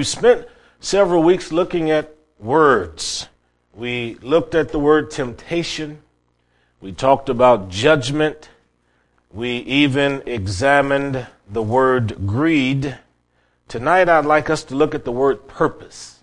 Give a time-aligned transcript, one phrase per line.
[0.00, 0.48] We spent
[0.80, 3.28] several weeks looking at words.
[3.74, 6.00] We looked at the word temptation.
[6.80, 8.48] We talked about judgment.
[9.30, 12.98] We even examined the word greed.
[13.68, 16.22] Tonight I'd like us to look at the word purpose.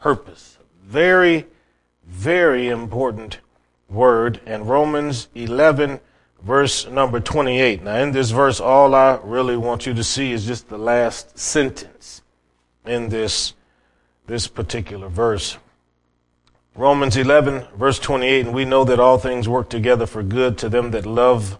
[0.00, 0.56] Purpose.
[0.82, 1.46] Very,
[2.06, 3.40] very important
[3.90, 4.40] word.
[4.46, 6.00] And Romans 11
[6.40, 7.82] verse number 28.
[7.82, 11.38] Now in this verse, all I really want you to see is just the last
[11.38, 12.22] sentence
[12.88, 13.54] in this,
[14.26, 15.58] this particular verse.
[16.74, 20.68] Romans 11, verse 28, and we know that all things work together for good to
[20.68, 21.58] them that love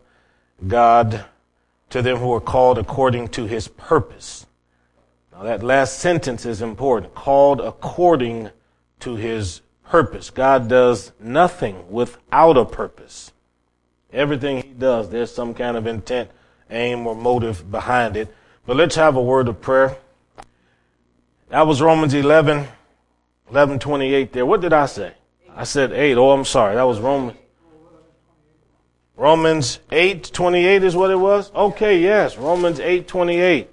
[0.67, 1.25] God,
[1.91, 4.47] to them who are called according to his purpose.
[5.33, 7.15] Now that last sentence is important.
[7.15, 8.51] Called according
[9.01, 10.31] to his purpose.
[10.31, 13.33] God does nothing without a purpose.
[14.13, 16.31] Everything he does, there's some kind of intent,
[16.71, 18.35] aim, or motive behind it.
[18.67, 19.97] But let's have a word of prayer.
[21.51, 22.67] That was Romans 11,
[23.51, 24.45] 11, 28 there.
[24.45, 25.15] What did I say?
[25.57, 26.17] I said 8.
[26.17, 26.75] Oh, I'm sorry.
[26.75, 27.39] That was Romans.
[29.17, 31.51] Romans 8, 28 is what it was?
[31.53, 32.37] Okay, yes.
[32.37, 33.69] Romans 8, 28.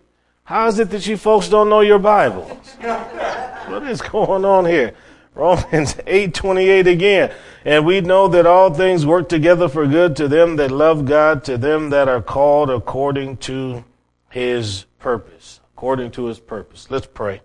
[0.46, 2.50] How is it that you folks don't know your Bibles?
[2.80, 4.96] what is going on here?
[5.36, 7.32] Romans 8, 28 again.
[7.66, 11.44] And we know that all things work together for good to them that love God,
[11.44, 13.84] to them that are called according to
[14.30, 15.60] his purpose.
[15.76, 16.88] According to his purpose.
[16.90, 17.42] Let's pray.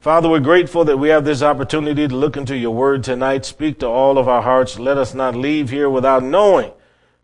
[0.00, 3.44] Father, we're grateful that we have this opportunity to look into your word tonight.
[3.44, 4.78] Speak to all of our hearts.
[4.78, 6.70] Let us not leave here without knowing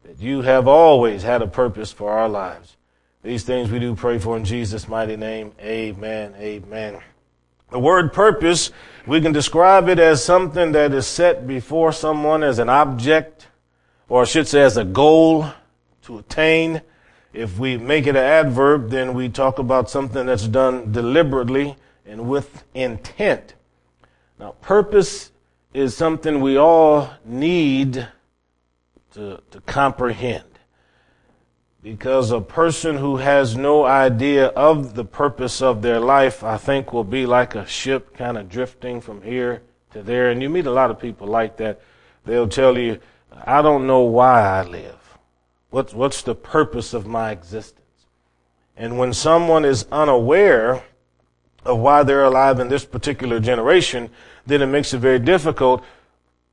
[0.03, 2.77] that you have always had a purpose for our lives.
[3.23, 5.53] These things we do pray for in Jesus' mighty name.
[5.61, 6.35] Amen.
[6.37, 6.99] Amen.
[7.71, 8.73] The word purpose,
[9.07, 13.47] we can describe it as something that is set before someone as an object,
[14.09, 15.47] or I should say as a goal
[16.03, 16.83] to attain.
[17.33, 22.29] If we make it an adverb, then we talk about something that's done deliberately and
[22.29, 23.55] with intent.
[24.39, 25.31] Now, purpose
[25.73, 28.09] is something we all need
[29.13, 30.45] to, to comprehend.
[31.83, 36.93] Because a person who has no idea of the purpose of their life, I think,
[36.93, 39.63] will be like a ship kind of drifting from here
[39.93, 40.31] to there.
[40.31, 41.81] And you meet a lot of people like that.
[42.25, 43.01] They'll tell you,
[43.45, 45.19] I don't know why I live.
[45.71, 47.81] What's, what's the purpose of my existence?
[48.77, 50.85] And when someone is unaware
[51.65, 54.11] of why they're alive in this particular generation,
[54.47, 55.85] then it makes it very difficult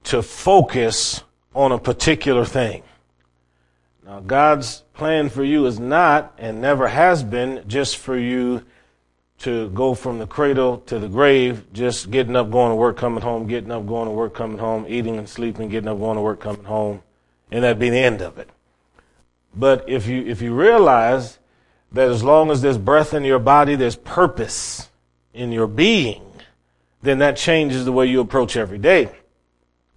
[0.05, 1.23] to focus
[1.53, 2.83] on a particular thing.
[4.05, 8.63] Now, God's plan for you is not and never has been just for you
[9.39, 13.23] to go from the cradle to the grave, just getting up, going to work, coming
[13.23, 16.21] home, getting up, going to work, coming home, eating and sleeping, getting up, going to
[16.21, 17.01] work, coming home,
[17.49, 18.49] and that be the end of it.
[19.55, 21.39] But if you, if you realize
[21.91, 24.90] that as long as there's breath in your body, there's purpose
[25.33, 26.21] in your being,
[27.01, 29.09] then that changes the way you approach every day.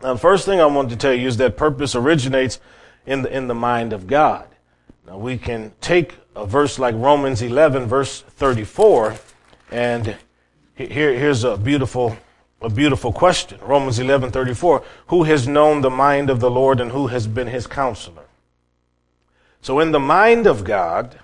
[0.03, 2.61] Now, the first thing I want to tell you is that purpose originates
[3.07, 4.47] in the, in the mind of God.
[5.07, 9.17] Now, we can take a verse like Romans 11, verse 34,
[9.71, 10.17] and
[10.75, 12.17] here, here's a beautiful,
[12.61, 13.59] a beautiful question.
[13.63, 14.83] Romans 11, 34.
[15.09, 18.25] Who has known the mind of the Lord and who has been his counselor?
[19.63, 21.19] So in the mind of God,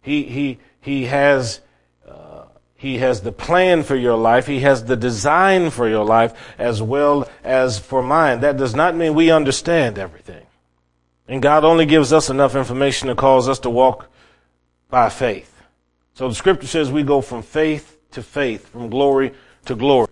[0.00, 1.60] he, he, he has
[2.76, 4.46] he has the plan for your life.
[4.46, 8.40] He has the design for your life as well as for mine.
[8.40, 10.46] That does not mean we understand everything.
[11.26, 14.10] And God only gives us enough information to cause us to walk
[14.90, 15.52] by faith.
[16.14, 19.32] So the scripture says we go from faith to faith, from glory
[19.64, 20.08] to glory.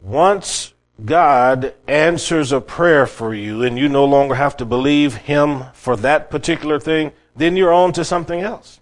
[0.00, 5.64] Once God answers a prayer for you and you no longer have to believe Him
[5.72, 8.80] for that particular thing, then you're on to something else.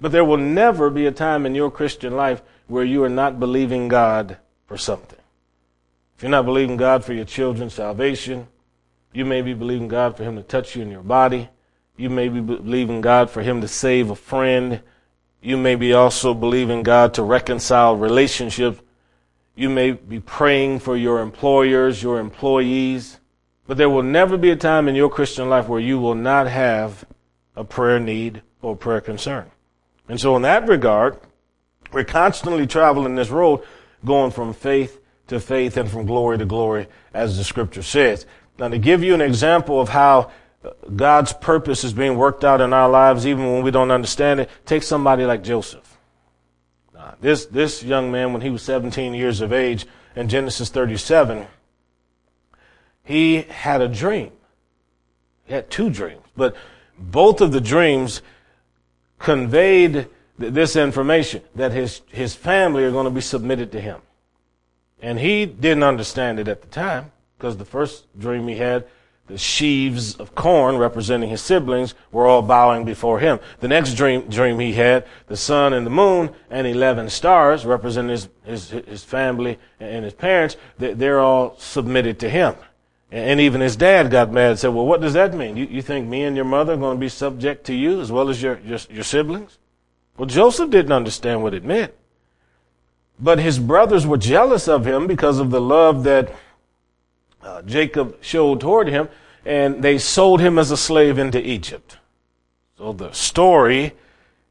[0.00, 3.40] But there will never be a time in your Christian life where you are not
[3.40, 5.18] believing God for something.
[6.16, 8.48] If you're not believing God for your children's salvation,
[9.12, 11.48] you may be believing God for Him to touch you in your body.
[11.96, 14.82] You may be believing God for Him to save a friend.
[15.40, 18.80] You may be also believing God to reconcile relationships.
[19.56, 23.18] You may be praying for your employers, your employees.
[23.66, 26.46] But there will never be a time in your Christian life where you will not
[26.46, 27.04] have
[27.56, 29.50] a prayer need or prayer concern.
[30.08, 31.18] And so in that regard,
[31.92, 33.62] we're constantly traveling this road,
[34.04, 38.26] going from faith to faith and from glory to glory, as the scripture says.
[38.58, 40.30] Now to give you an example of how
[40.64, 44.40] uh, God's purpose is being worked out in our lives, even when we don't understand
[44.40, 45.98] it, take somebody like Joseph.
[46.94, 51.46] Now, this, this young man, when he was 17 years of age, in Genesis 37,
[53.04, 54.32] he had a dream.
[55.44, 56.56] He had two dreams, but
[56.98, 58.20] both of the dreams
[59.18, 64.00] conveyed th- this information that his, his family are going to be submitted to him.
[65.00, 68.86] And he didn't understand it at the time because the first dream he had,
[69.28, 73.38] the sheaves of corn representing his siblings were all bowing before him.
[73.60, 78.10] The next dream, dream he had, the sun and the moon and 11 stars representing
[78.10, 82.54] his, his, his family and his parents, they're all submitted to him.
[83.10, 85.56] And even his dad got mad and said, well, what does that mean?
[85.56, 88.12] You, you think me and your mother are going to be subject to you as
[88.12, 89.58] well as your, your, your siblings?
[90.18, 91.94] Well, Joseph didn't understand what it meant.
[93.18, 96.34] But his brothers were jealous of him because of the love that
[97.42, 99.08] uh, Jacob showed toward him,
[99.44, 101.96] and they sold him as a slave into Egypt.
[102.76, 103.94] So the story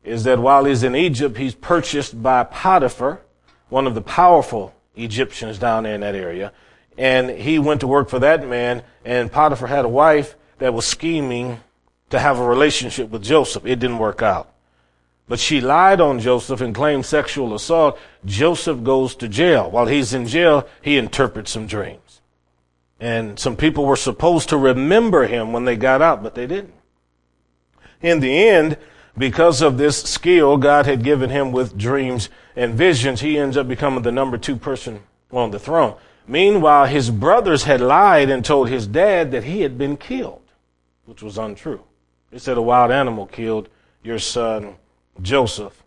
[0.04, 3.22] is that while he's in Egypt, he's purchased by Potiphar,
[3.70, 6.52] one of the powerful Egyptians down there in that area.
[6.98, 10.86] And he went to work for that man, and Potiphar had a wife that was
[10.86, 11.60] scheming
[12.10, 13.66] to have a relationship with Joseph.
[13.66, 14.52] It didn't work out.
[15.28, 18.00] But she lied on Joseph and claimed sexual assault.
[18.26, 19.70] Joseph goes to jail.
[19.70, 22.22] While he's in jail, he interprets some dreams.
[23.00, 26.74] And some people were supposed to remember him when they got out, but they didn't.
[28.02, 28.78] In the end,
[29.18, 33.68] because of this skill God had given him with dreams and visions, he ends up
[33.68, 35.02] becoming the number two person
[35.32, 35.96] on the throne.
[36.28, 40.42] Meanwhile, his brothers had lied and told his dad that he had been killed,
[41.06, 41.84] which was untrue.
[42.32, 43.70] They said a wild animal killed
[44.04, 44.76] your son
[45.22, 45.84] Joseph?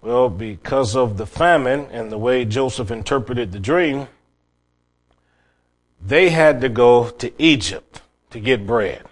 [0.00, 4.08] Well, because of the famine and the way Joseph interpreted the dream,
[6.04, 9.04] they had to go to Egypt to get bread.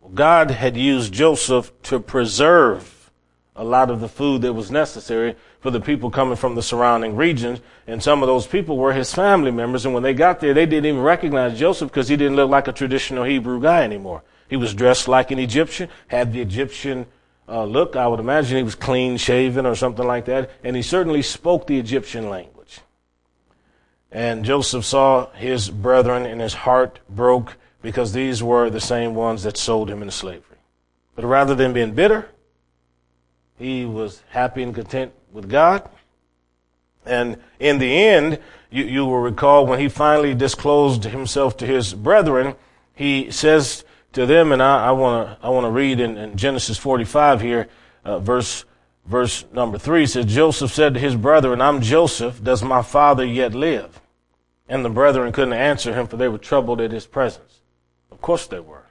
[0.00, 3.10] Well, God had used Joseph to preserve
[3.54, 5.36] a lot of the food that was necessary
[5.66, 7.60] for the people coming from the surrounding regions.
[7.88, 9.84] And some of those people were his family members.
[9.84, 12.68] And when they got there, they didn't even recognize Joseph because he didn't look like
[12.68, 14.22] a traditional Hebrew guy anymore.
[14.48, 17.06] He was dressed like an Egyptian, had the Egyptian
[17.48, 17.96] uh, look.
[17.96, 20.52] I would imagine he was clean shaven or something like that.
[20.62, 22.78] And he certainly spoke the Egyptian language.
[24.12, 29.42] And Joseph saw his brethren and his heart broke because these were the same ones
[29.42, 30.58] that sold him into slavery.
[31.16, 32.28] But rather than being bitter,
[33.58, 35.88] he was happy and content with God.
[37.04, 38.40] And in the end,
[38.70, 42.56] you, you will recall when he finally disclosed himself to his brethren,
[42.94, 43.84] he says
[44.14, 47.68] to them, and I want to I want to read in, in, Genesis 45 here,
[48.04, 48.64] uh, verse
[49.04, 52.42] verse number three says Joseph said to his brethren, "I'm Joseph.
[52.42, 54.00] Does my father yet live?"
[54.68, 57.60] And the brethren couldn't answer him, for they were troubled at his presence.
[58.10, 58.86] Of course they were.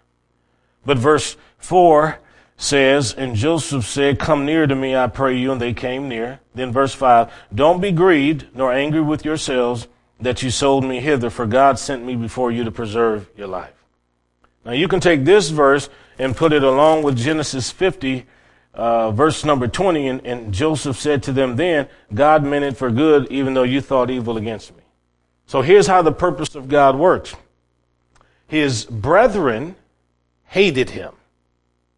[0.86, 2.19] But verse four
[2.57, 6.40] says, and Joseph said, Come near to me, I pray you, and they came near.
[6.54, 9.88] Then verse five, Don't be grieved nor angry with yourselves
[10.19, 13.74] that you sold me hither, for God sent me before you to preserve your life.
[14.63, 18.25] Now you can take this verse and put it along with Genesis 50,
[18.74, 22.90] uh, verse number 20, and, and Joseph said to them then, God meant it for
[22.90, 24.84] good, even though you thought evil against me.
[25.46, 27.36] So here's how the purpose of God works.
[28.48, 29.75] His brethren
[30.46, 31.13] hated him.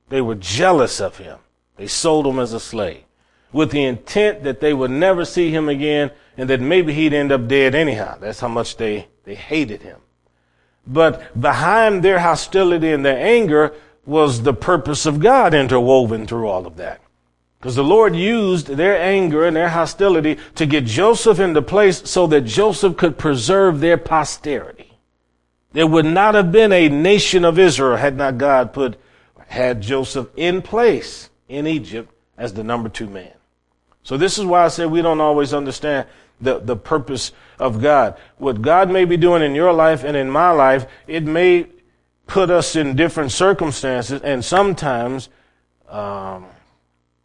[0.09, 1.39] They were jealous of him.
[1.75, 3.04] They sold him as a slave
[3.51, 7.31] with the intent that they would never see him again and that maybe he'd end
[7.31, 8.18] up dead anyhow.
[8.19, 10.00] That's how much they, they hated him.
[10.86, 13.74] But behind their hostility and their anger
[14.06, 17.01] was the purpose of God interwoven through all of that.
[17.59, 22.27] Because the Lord used their anger and their hostility to get Joseph into place so
[22.27, 24.94] that Joseph could preserve their posterity.
[25.73, 28.97] There would not have been a nation of Israel had not God put,
[29.47, 33.33] had Joseph in place in Egypt as the number two man.
[34.04, 36.07] So this is why I say we don't always understand
[36.39, 38.18] the, the purpose of God.
[38.37, 41.68] What God may be doing in your life and in my life, it may
[42.27, 45.30] put us in different circumstances, and sometimes
[45.89, 46.45] um,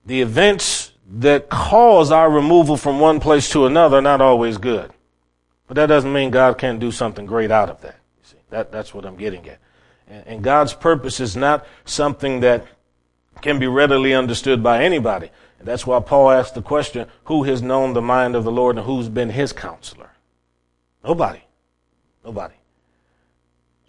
[0.06, 4.90] the events that cause our removal from one place to another are not always good.
[5.66, 7.96] But that doesn't mean God can't do something great out of that.
[8.18, 9.58] You see, that, that's what I'm getting at.
[10.12, 12.66] And, God's purpose is not something that
[13.40, 15.30] can be readily understood by anybody.
[15.58, 18.76] And That's why Paul asked the question, who has known the mind of the Lord
[18.76, 20.10] and who's been his counselor?
[21.02, 21.40] Nobody.
[22.24, 22.54] Nobody.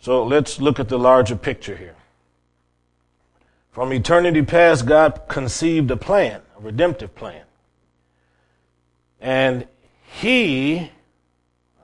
[0.01, 1.95] So let's look at the larger picture here.
[3.71, 7.43] From eternity past, God conceived a plan, a redemptive plan.
[9.19, 9.67] And
[10.21, 10.91] He,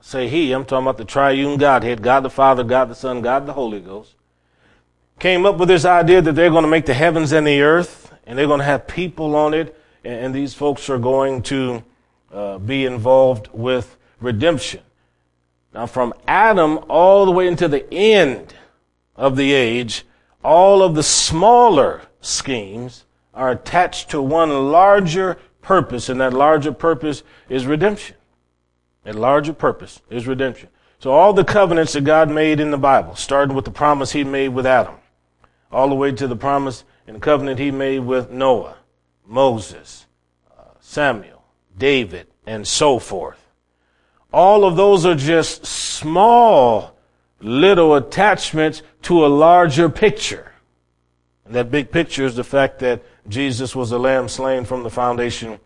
[0.00, 3.46] say He, I'm talking about the triune Godhead, God the Father, God the Son, God
[3.46, 4.14] the Holy Ghost,
[5.20, 8.12] came up with this idea that they're going to make the heavens and the earth,
[8.26, 11.84] and they're going to have people on it, and these folks are going to
[12.32, 14.80] uh, be involved with redemption.
[15.74, 18.54] Now, from Adam all the way into the end
[19.14, 20.04] of the age,
[20.42, 27.22] all of the smaller schemes are attached to one larger purpose, and that larger purpose
[27.48, 28.16] is redemption.
[29.04, 30.70] That larger purpose is redemption.
[30.98, 34.24] So all the covenants that God made in the Bible, starting with the promise he
[34.24, 34.94] made with Adam,
[35.70, 38.76] all the way to the promise and covenant he made with Noah,
[39.26, 40.06] Moses,
[40.58, 41.44] uh, Samuel,
[41.76, 43.46] David, and so forth.
[44.32, 46.96] All of those are just small
[47.40, 50.52] little attachments to a larger picture.
[51.44, 54.90] And that big picture is the fact that Jesus was a lamb slain from the
[54.90, 55.58] foundation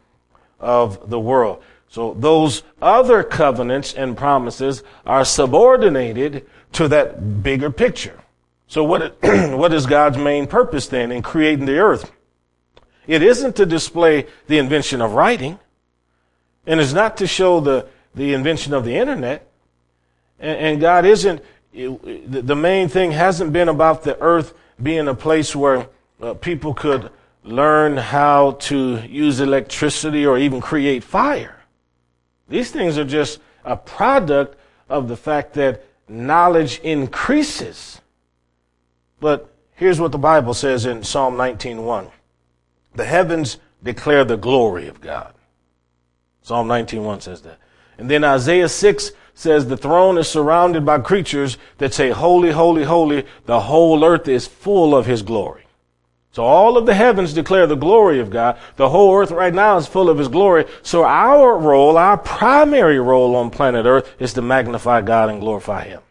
[0.60, 1.62] of the world.
[1.88, 8.18] So those other covenants and promises are subordinated to that bigger picture.
[8.66, 12.10] So what, what is God's main purpose then in creating the earth?
[13.06, 15.58] It isn't to display the invention of writing,
[16.66, 19.46] and it's not to show the, the invention of the internet.
[20.38, 21.42] And, and God isn't,
[21.72, 25.88] the main thing hasn't been about the earth being a place where
[26.20, 27.10] uh, people could
[27.42, 31.60] learn how to use electricity or even create fire.
[32.48, 34.56] These things are just a product
[34.88, 38.00] of the fact that knowledge increases.
[39.24, 42.10] But here's what the Bible says in Psalm 19:1.
[42.94, 45.32] The heavens declare the glory of God.
[46.42, 47.56] Psalm 19:1 says that.
[47.96, 52.84] And then Isaiah 6 says the throne is surrounded by creatures that say, Holy, holy,
[52.84, 53.24] holy.
[53.46, 55.64] The whole earth is full of his glory.
[56.32, 58.58] So all of the heavens declare the glory of God.
[58.76, 60.66] The whole earth right now is full of his glory.
[60.82, 65.84] So our role, our primary role on planet earth is to magnify God and glorify
[65.84, 66.02] him.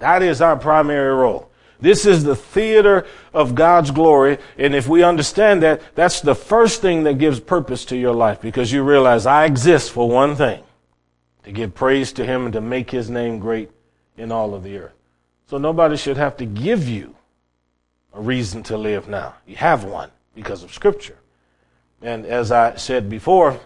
[0.00, 1.51] That is our primary role.
[1.82, 4.38] This is the theater of God's glory.
[4.56, 8.40] And if we understand that, that's the first thing that gives purpose to your life
[8.40, 10.62] because you realize I exist for one thing
[11.42, 13.68] to give praise to Him and to make His name great
[14.16, 14.94] in all of the earth.
[15.48, 17.16] So nobody should have to give you
[18.14, 19.34] a reason to live now.
[19.44, 21.18] You have one because of Scripture.
[22.00, 23.58] And as I said before,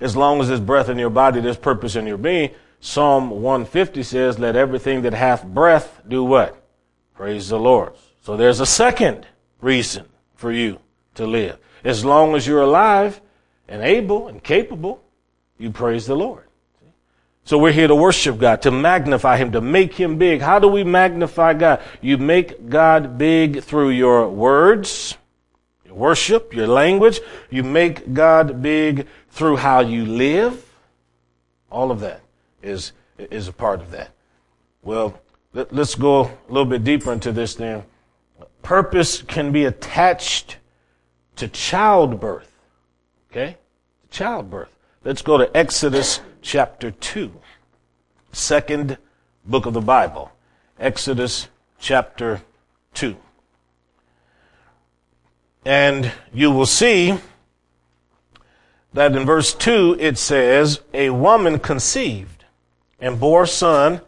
[0.00, 2.50] as long as there's breath in your body, there's purpose in your being.
[2.80, 6.61] Psalm 150 says, let everything that hath breath do what?
[7.14, 7.92] Praise the Lord.
[8.22, 9.26] So there's a second
[9.60, 10.78] reason for you
[11.14, 11.58] to live.
[11.84, 13.20] As long as you're alive
[13.68, 15.02] and able and capable,
[15.58, 16.44] you praise the Lord.
[17.44, 20.40] So we're here to worship God, to magnify Him, to make Him big.
[20.40, 21.82] How do we magnify God?
[22.00, 25.16] You make God big through your words,
[25.84, 27.20] your worship, your language.
[27.50, 30.64] You make God big through how you live.
[31.70, 32.20] All of that
[32.62, 34.10] is, is a part of that.
[34.82, 35.20] Well,
[35.52, 37.84] let, us go a little bit deeper into this then.
[38.62, 40.56] Purpose can be attached
[41.36, 42.50] to childbirth.
[43.30, 43.56] Okay?
[44.10, 44.70] Childbirth.
[45.04, 47.32] Let's go to Exodus chapter 2,
[48.30, 48.98] second
[49.44, 50.30] book of the Bible.
[50.78, 52.42] Exodus chapter
[52.94, 53.16] 2.
[55.64, 57.18] And you will see
[58.92, 62.44] that in verse 2 it says, A woman conceived
[63.00, 64.00] and bore a son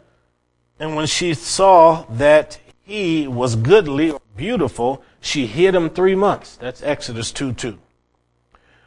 [0.79, 6.57] and when she saw that he was goodly or beautiful, she hid him three months.
[6.57, 7.79] That's Exodus 2 2.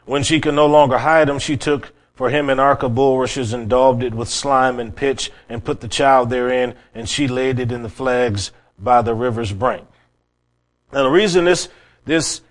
[0.05, 3.53] When she could no longer hide him, she took for him an ark of bulrushes
[3.53, 7.59] and daubed it with slime and pitch and put the child therein, and she laid
[7.59, 9.87] it in the flags by the river's brink.
[10.91, 11.69] Now the reason this,
[12.05, 12.41] this,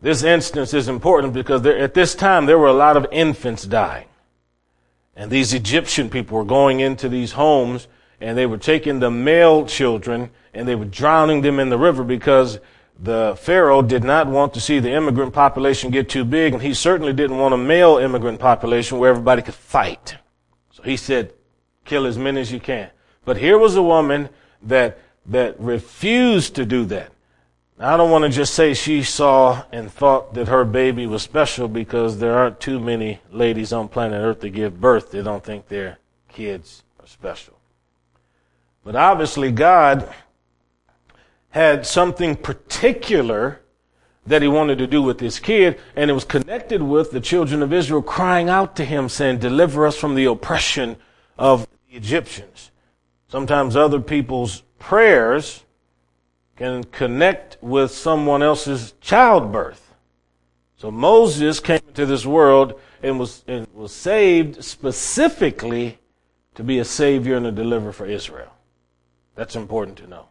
[0.00, 3.64] this instance is important because there, at this time there were a lot of infants
[3.64, 4.08] dying.
[5.14, 7.88] And these Egyptian people were going into these homes
[8.20, 12.02] and they were taking the male children and they were drowning them in the river
[12.02, 12.58] because
[12.98, 16.72] the Pharaoh did not want to see the immigrant population get too big, and he
[16.72, 20.16] certainly didn't want a male immigrant population where everybody could fight.
[20.70, 21.34] So he said,
[21.84, 22.90] kill as many as you can.
[23.24, 24.30] But here was a woman
[24.62, 27.12] that, that refused to do that.
[27.78, 31.22] Now, I don't want to just say she saw and thought that her baby was
[31.22, 35.10] special because there aren't too many ladies on planet Earth to give birth.
[35.10, 35.98] They don't think their
[36.30, 37.55] kids are special.
[38.86, 40.08] But obviously, God
[41.48, 43.60] had something particular
[44.24, 47.62] that he wanted to do with this kid, and it was connected with the children
[47.62, 50.94] of Israel crying out to him, saying, Deliver us from the oppression
[51.36, 52.70] of the Egyptians.
[53.26, 55.64] Sometimes other people's prayers
[56.54, 59.94] can connect with someone else's childbirth.
[60.76, 65.98] So Moses came into this world and was, and was saved specifically
[66.54, 68.52] to be a savior and a deliverer for Israel.
[69.36, 70.26] That's important to know.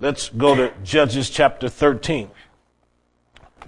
[0.00, 2.30] Let's go to Judges chapter 13.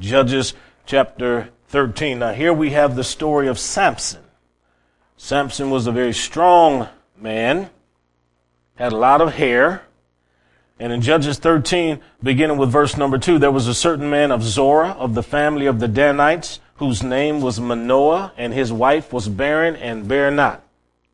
[0.00, 0.54] Judges
[0.86, 2.18] chapter 13.
[2.18, 4.22] Now, here we have the story of Samson.
[5.16, 7.70] Samson was a very strong man,
[8.74, 9.82] had a lot of hair,
[10.78, 14.42] And in Judges 13, beginning with verse number 2, there was a certain man of
[14.42, 19.28] Zorah of the family of the Danites whose name was Manoah, and his wife was
[19.28, 20.62] barren and bare not.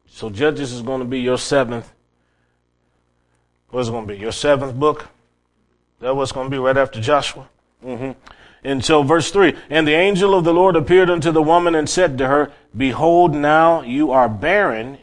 [0.06, 1.92] So Judges is going to be your seventh.
[3.72, 4.20] What's going to be?
[4.20, 5.08] Your seventh book?
[6.00, 7.48] That what's going to be right after Joshua?
[7.82, 8.12] Mm-hmm.
[8.64, 11.88] And so verse three, and the angel of the Lord appeared unto the woman and
[11.88, 14.98] said to her, Behold, now you are barren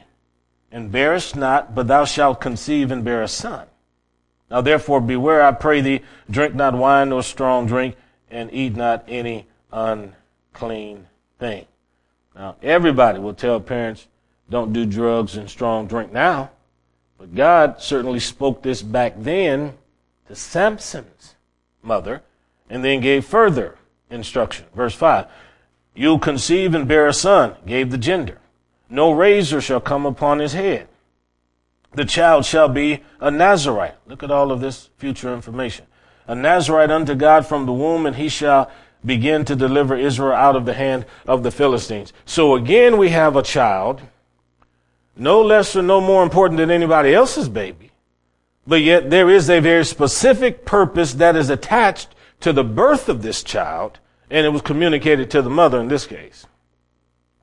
[0.71, 3.65] and bearest not, but thou shalt conceive and bear a son.
[4.51, 7.95] Now therefore beware, I pray thee, drink not wine nor strong drink,
[8.29, 11.07] and eat not any unclean
[11.39, 11.65] thing.
[12.35, 14.07] Now everybody will tell parents,
[14.47, 16.51] don't do drugs and strong drink now.
[17.19, 19.73] But God certainly spoke this back then
[20.27, 21.35] to Samson's
[21.83, 22.23] mother
[22.69, 23.77] and then gave further
[24.09, 24.65] instruction.
[24.73, 25.27] Verse 5
[25.93, 28.39] You'll conceive and bear a son, gave the gender.
[28.89, 30.87] No razor shall come upon his head.
[31.93, 33.95] The child shall be a Nazarite.
[34.07, 35.85] Look at all of this future information.
[36.25, 38.71] A Nazarite unto God from the womb, and he shall
[39.03, 42.13] begin to deliver Israel out of the hand of the Philistines.
[42.25, 44.01] So again, we have a child,
[45.19, 47.91] no less or no more important than anybody else's baby.
[48.65, 52.09] But yet there is a very specific purpose that is attached
[52.41, 53.99] to the birth of this child,
[54.29, 56.45] and it was communicated to the mother in this case.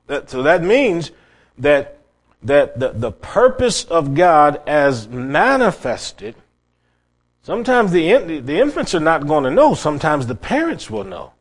[0.07, 1.11] That, so that means
[1.57, 1.99] that,
[2.43, 6.35] that the, the purpose of God as manifested,
[7.43, 11.33] sometimes the, the infants are not going to know, sometimes the parents will know.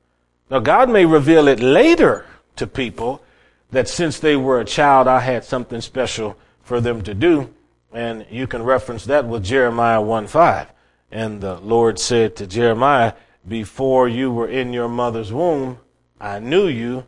[0.50, 2.26] Now God may reveal it later
[2.56, 3.22] to people
[3.70, 7.52] that since they were a child, I had something special for them to do.
[7.92, 10.72] And you can reference that with Jeremiah 1 5.
[11.10, 13.14] And the Lord said to Jeremiah,
[13.46, 15.78] before you were in your mother's womb,
[16.20, 17.04] I knew you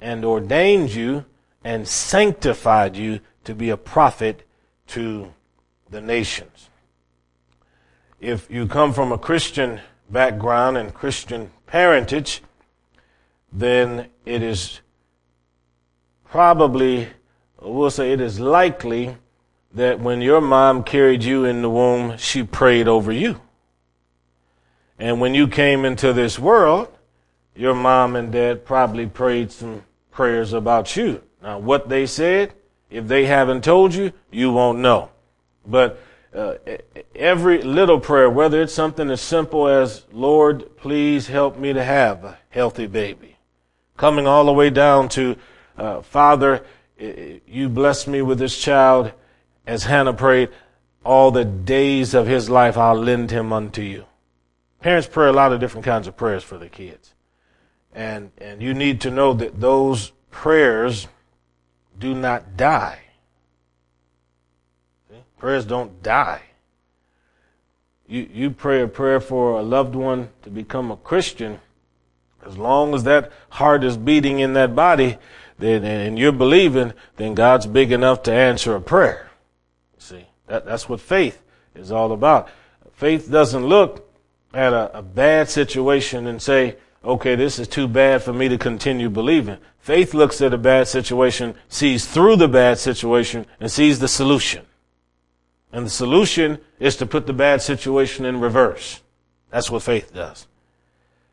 [0.00, 1.24] and ordained you
[1.64, 4.46] and sanctified you to be a prophet
[4.88, 5.32] to
[5.90, 6.68] the nations.
[8.20, 12.42] If you come from a Christian background and Christian parentage,
[13.52, 14.80] then it is
[16.30, 17.08] probably,
[17.60, 19.16] we'll say it is likely
[19.74, 23.40] that when your mom carried you in the womb, she prayed over you.
[24.98, 26.88] And when you came into this world,
[27.54, 31.22] your mom and dad probably prayed some prayers about you.
[31.42, 32.52] Now, what they said,
[32.90, 35.10] if they haven't told you, you won't know.
[35.66, 36.00] But
[36.34, 36.54] uh,
[37.14, 42.24] every little prayer, whether it's something as simple as, Lord, please help me to have
[42.24, 43.36] a healthy baby,
[43.96, 45.36] coming all the way down to,
[45.78, 46.64] uh, Father,
[46.98, 49.12] you bless me with this child,
[49.66, 50.50] as Hannah prayed,
[51.04, 54.04] all the days of his life I'll lend him unto you.
[54.80, 57.14] Parents pray a lot of different kinds of prayers for their kids.
[57.94, 61.08] And, and you need to know that those prayers
[61.98, 63.00] do not die.
[65.10, 65.16] See?
[65.38, 66.42] Prayers don't die.
[68.06, 71.60] You, you pray a prayer for a loved one to become a Christian.
[72.46, 75.18] As long as that heart is beating in that body,
[75.58, 79.30] then, and you're believing, then God's big enough to answer a prayer.
[79.98, 81.42] See, that, that's what faith
[81.74, 82.48] is all about.
[82.92, 84.08] Faith doesn't look
[84.54, 88.58] at a, a bad situation and say, okay, this is too bad for me to
[88.58, 89.58] continue believing.
[89.78, 94.64] Faith looks at a bad situation, sees through the bad situation, and sees the solution.
[95.72, 99.02] And the solution is to put the bad situation in reverse.
[99.50, 100.46] That's what faith does.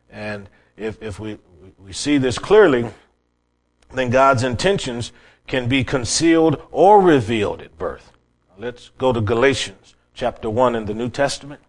[0.09, 1.37] And if, if we,
[1.77, 2.85] we see this clearly,
[3.93, 5.11] then God's intentions
[5.47, 8.11] can be concealed or revealed at birth.
[8.57, 11.61] Let's go to Galatians chapter 1 in the New Testament.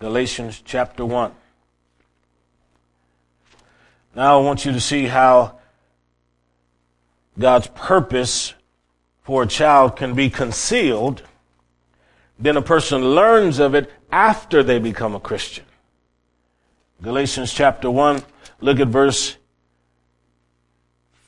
[0.00, 1.32] Galatians chapter 1.
[4.14, 5.58] Now I want you to see how
[7.38, 8.54] God's purpose
[9.22, 11.22] for a child can be concealed.
[12.38, 15.64] Then a person learns of it after they become a Christian.
[17.00, 18.22] Galatians chapter 1,
[18.60, 19.36] look at verse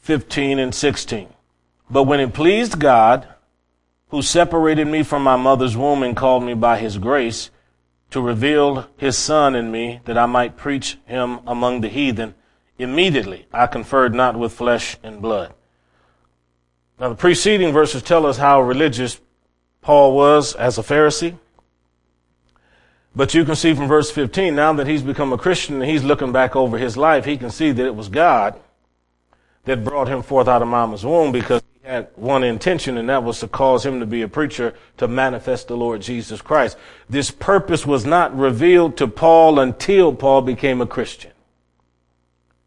[0.05, 1.29] 15 and 16.
[1.89, 3.27] But when it pleased God,
[4.09, 7.49] who separated me from my mother's womb and called me by his grace,
[8.11, 12.35] to reveal his son in me that I might preach him among the heathen.
[12.79, 15.55] Immediately I conferred not with flesh and blood.
[17.01, 19.19] Now the preceding verses tell us how religious
[19.81, 21.39] Paul was as a Pharisee.
[23.17, 26.05] But you can see from verse 15, now that he's become a Christian and he's
[26.05, 28.61] looking back over his life, he can see that it was God
[29.65, 33.25] that brought him forth out of mama's womb because he had one intention, and that
[33.25, 36.77] was to cause him to be a preacher to manifest the Lord Jesus Christ.
[37.09, 41.33] This purpose was not revealed to Paul until Paul became a Christian.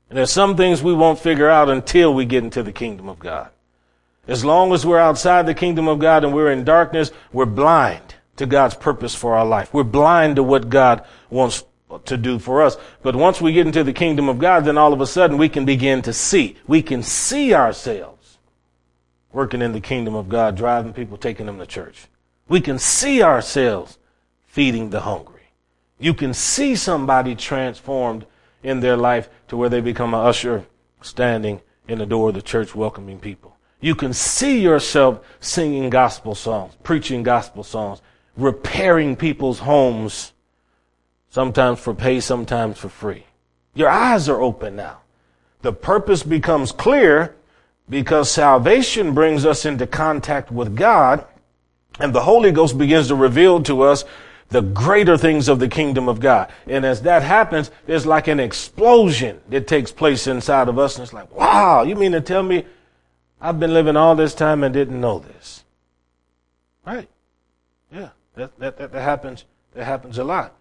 [0.10, 3.19] And there's some things we won't figure out until we get into the kingdom of
[3.19, 3.49] God.
[4.27, 8.15] As long as we're outside the kingdom of God and we're in darkness, we're blind
[8.38, 9.73] to God's purpose for our life.
[9.73, 11.63] We're blind to what God wants
[12.06, 12.78] to do for us.
[13.02, 15.50] But once we get into the kingdom of God, then all of a sudden we
[15.50, 16.58] can begin to see.
[16.67, 18.38] We can see ourselves
[19.32, 22.08] working in the kingdom of God, driving people, taking them to church.
[22.50, 23.97] We can see ourselves
[24.45, 25.52] feeding the hungry.
[26.00, 28.26] You can see somebody transformed
[28.63, 30.65] in their life to where they become an usher
[31.02, 33.56] standing in the door of the church welcoming people.
[33.80, 38.02] You can see yourself singing gospel songs, preaching gospel songs,
[38.36, 40.34] repairing people's homes,
[41.38, 43.23] sometimes for pay, sometimes for free.
[43.76, 45.02] Your eyes are open now.
[45.62, 47.36] The purpose becomes clear
[47.88, 51.23] because salvation brings us into contact with God
[52.00, 54.04] and the Holy Ghost begins to reveal to us
[54.50, 56.52] the greater things of the kingdom of God.
[56.65, 60.95] And as that happens, there's like an explosion that takes place inside of us.
[60.95, 62.65] And it's like, wow, you mean to tell me
[63.39, 65.63] I've been living all this time and didn't know this?
[66.84, 67.08] Right.
[67.91, 68.10] Yeah.
[68.34, 69.45] That, that, that, that happens.
[69.76, 70.56] That happens a lot.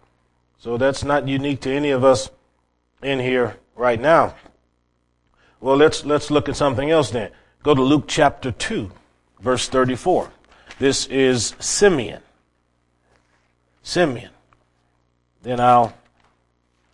[0.59, 2.29] So that's not unique to any of us
[3.03, 4.35] in here right now.
[5.59, 7.31] Well, let's, let's look at something else then.
[7.63, 8.91] Go to Luke chapter 2,
[9.39, 10.31] verse 34.
[10.79, 12.21] This is Simeon.
[13.81, 14.31] Simeon.
[15.43, 15.93] Then I'll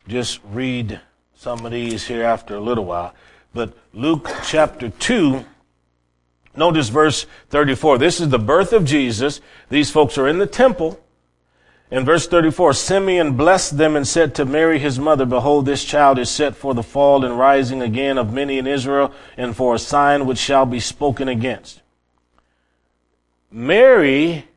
[0.07, 0.99] just read
[1.35, 3.13] some of these here after a little while.
[3.53, 5.43] But Luke chapter 2,
[6.55, 7.97] notice verse 34.
[7.97, 9.41] This is the birth of Jesus.
[9.69, 10.99] These folks are in the temple.
[11.93, 16.17] In verse 34, Simeon blessed them and said to Mary his mother, Behold, this child
[16.17, 19.79] is set for the fall and rising again of many in Israel, and for a
[19.79, 21.83] sign which shall be spoken against.
[23.51, 24.47] Mary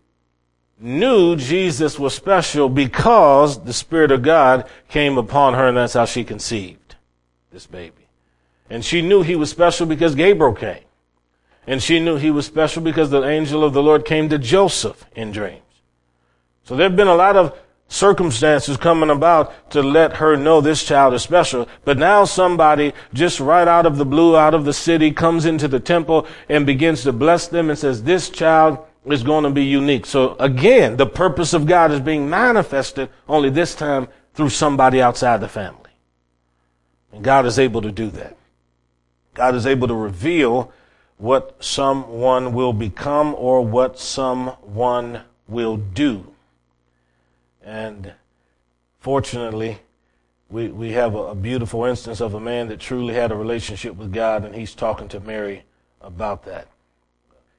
[0.80, 6.06] knew Jesus was special because the Spirit of God came upon her and that's how
[6.06, 6.96] she conceived
[7.52, 8.08] this baby.
[8.70, 10.84] And she knew he was special because Gabriel came.
[11.66, 15.04] And she knew he was special because the angel of the Lord came to Joseph
[15.14, 15.65] in dreams.
[16.66, 20.82] So there have been a lot of circumstances coming about to let her know this
[20.82, 21.68] child is special.
[21.84, 25.68] But now somebody just right out of the blue, out of the city, comes into
[25.68, 29.64] the temple and begins to bless them and says, this child is going to be
[29.64, 30.06] unique.
[30.06, 35.40] So again, the purpose of God is being manifested only this time through somebody outside
[35.40, 35.92] the family.
[37.12, 38.36] And God is able to do that.
[39.34, 40.72] God is able to reveal
[41.16, 46.32] what someone will become or what someone will do.
[47.66, 48.14] And
[49.00, 49.80] fortunately,
[50.48, 53.96] we, we have a, a beautiful instance of a man that truly had a relationship
[53.96, 55.64] with God, and he's talking to Mary
[56.00, 56.68] about that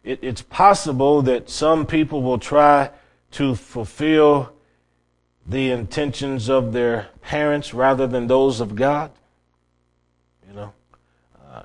[0.07, 2.89] it, it's possible that some people will try
[3.31, 4.53] to fulfill
[5.45, 9.11] the intentions of their parents rather than those of God.
[10.47, 10.73] You know,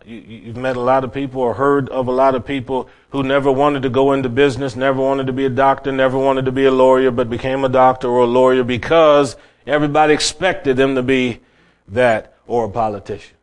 [0.05, 3.23] you, you've met a lot of people or heard of a lot of people who
[3.23, 6.53] never wanted to go into business, never wanted to be a doctor, never wanted to
[6.53, 11.03] be a lawyer, but became a doctor or a lawyer because everybody expected them to
[11.03, 11.41] be
[11.89, 13.37] that or a politician.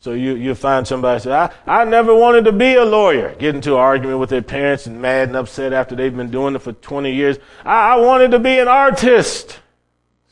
[0.00, 3.34] So you, you find somebody say, I, I never wanted to be a lawyer.
[3.38, 6.54] Get into an argument with their parents and mad and upset after they've been doing
[6.54, 7.38] it for 20 years.
[7.64, 9.60] I, I wanted to be an artist.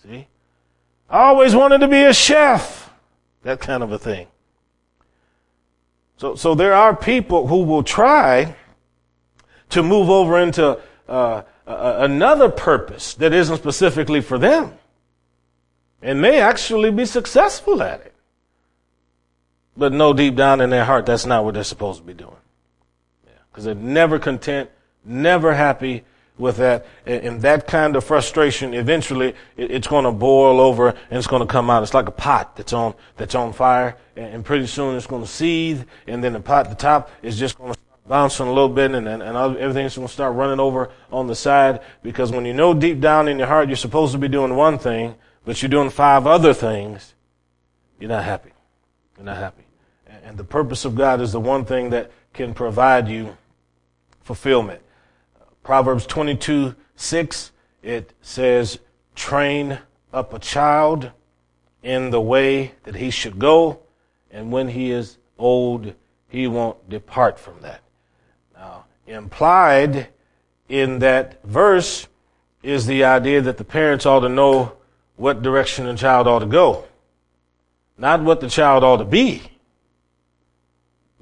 [0.02, 0.28] See?
[1.08, 2.90] I always wanted to be a chef.
[3.44, 4.26] That kind of a thing.
[6.22, 8.54] So, so there are people who will try
[9.70, 14.78] to move over into uh, another purpose that isn't specifically for them
[16.00, 18.14] and may actually be successful at it
[19.76, 22.36] but know deep down in their heart that's not what they're supposed to be doing.
[23.50, 23.74] Because yeah.
[23.74, 24.70] they're never content,
[25.04, 26.04] never happy
[26.38, 26.86] with that.
[27.06, 31.46] And that kind of frustration, eventually, it's going to boil over and it's going to
[31.46, 31.82] come out.
[31.82, 33.96] It's like a pot that's on, that's on fire.
[34.16, 35.84] And pretty soon it's going to seethe.
[36.06, 38.92] And then the pot, the top is just going to start bouncing a little bit
[38.92, 41.80] and, and, and everything's going to start running over on the side.
[42.02, 44.78] Because when you know deep down in your heart you're supposed to be doing one
[44.78, 45.14] thing,
[45.44, 47.14] but you're doing five other things,
[47.98, 48.50] you're not happy.
[49.16, 49.62] You're not happy.
[50.24, 53.36] And the purpose of God is the one thing that can provide you
[54.22, 54.82] fulfillment.
[55.62, 58.78] Proverbs 22, 6, it says,
[59.14, 59.78] train
[60.12, 61.10] up a child
[61.82, 63.80] in the way that he should go,
[64.30, 65.94] and when he is old,
[66.28, 67.82] he won't depart from that.
[68.54, 70.08] Now, implied
[70.68, 72.06] in that verse
[72.62, 74.72] is the idea that the parents ought to know
[75.16, 76.84] what direction the child ought to go,
[77.98, 79.52] not what the child ought to be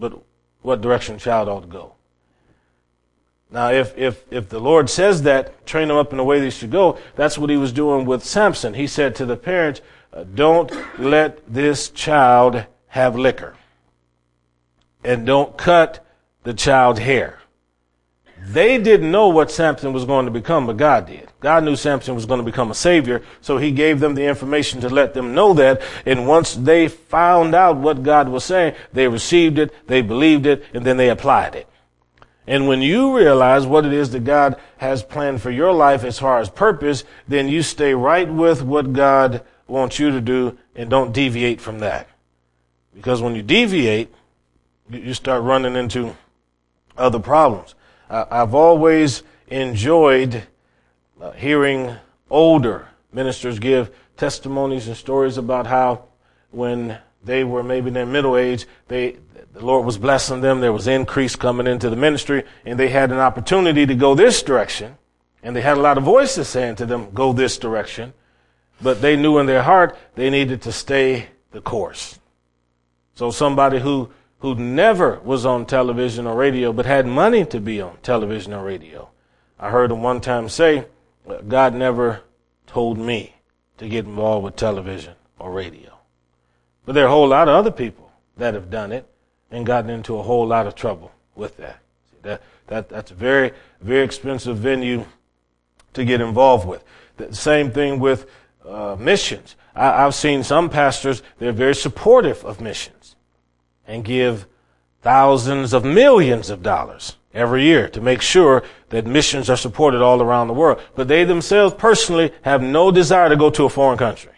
[0.00, 0.20] but
[0.62, 1.94] what direction the child ought to go.
[3.52, 6.50] Now, if, if, if the Lord says that, train them up in the way they
[6.50, 8.74] should go, that's what he was doing with Samson.
[8.74, 9.80] He said to the parents,
[10.12, 13.56] uh, don't let this child have liquor.
[15.02, 16.06] And don't cut
[16.44, 17.38] the child's hair.
[18.42, 21.28] They didn't know what Samson was going to become, but God did.
[21.40, 24.80] God knew Samson was going to become a savior, so he gave them the information
[24.80, 25.82] to let them know that.
[26.06, 30.64] And once they found out what God was saying, they received it, they believed it,
[30.72, 31.68] and then they applied it.
[32.46, 36.18] And when you realize what it is that God has planned for your life as
[36.18, 40.90] far as purpose, then you stay right with what God wants you to do and
[40.90, 42.08] don't deviate from that.
[42.94, 44.12] Because when you deviate,
[44.90, 46.16] you start running into
[46.96, 47.74] other problems.
[48.08, 50.42] I've always enjoyed
[51.20, 51.94] uh, hearing
[52.28, 56.04] older ministers give testimonies and stories about how
[56.50, 59.16] when they were maybe in their middle age, they,
[59.52, 60.60] the Lord was blessing them.
[60.60, 64.42] There was increase coming into the ministry and they had an opportunity to go this
[64.42, 64.96] direction.
[65.42, 68.12] And they had a lot of voices saying to them, go this direction.
[68.82, 72.18] But they knew in their heart they needed to stay the course.
[73.14, 77.80] So somebody who who never was on television or radio but had money to be
[77.80, 79.10] on television or radio.
[79.58, 80.86] I heard him one time say,
[81.46, 82.22] God never
[82.66, 83.36] told me
[83.76, 85.89] to get involved with television or radio.
[86.84, 89.06] But there are a whole lot of other people that have done it
[89.50, 91.80] and gotten into a whole lot of trouble with that.
[92.22, 95.04] That, that that's a very, very expensive venue
[95.94, 96.84] to get involved with.
[97.16, 98.26] The same thing with
[98.66, 99.56] uh, missions.
[99.74, 103.16] I, I've seen some pastors, they're very supportive of missions
[103.86, 104.46] and give
[105.02, 110.20] thousands of millions of dollars every year to make sure that missions are supported all
[110.20, 110.80] around the world.
[110.94, 114.32] But they themselves personally have no desire to go to a foreign country.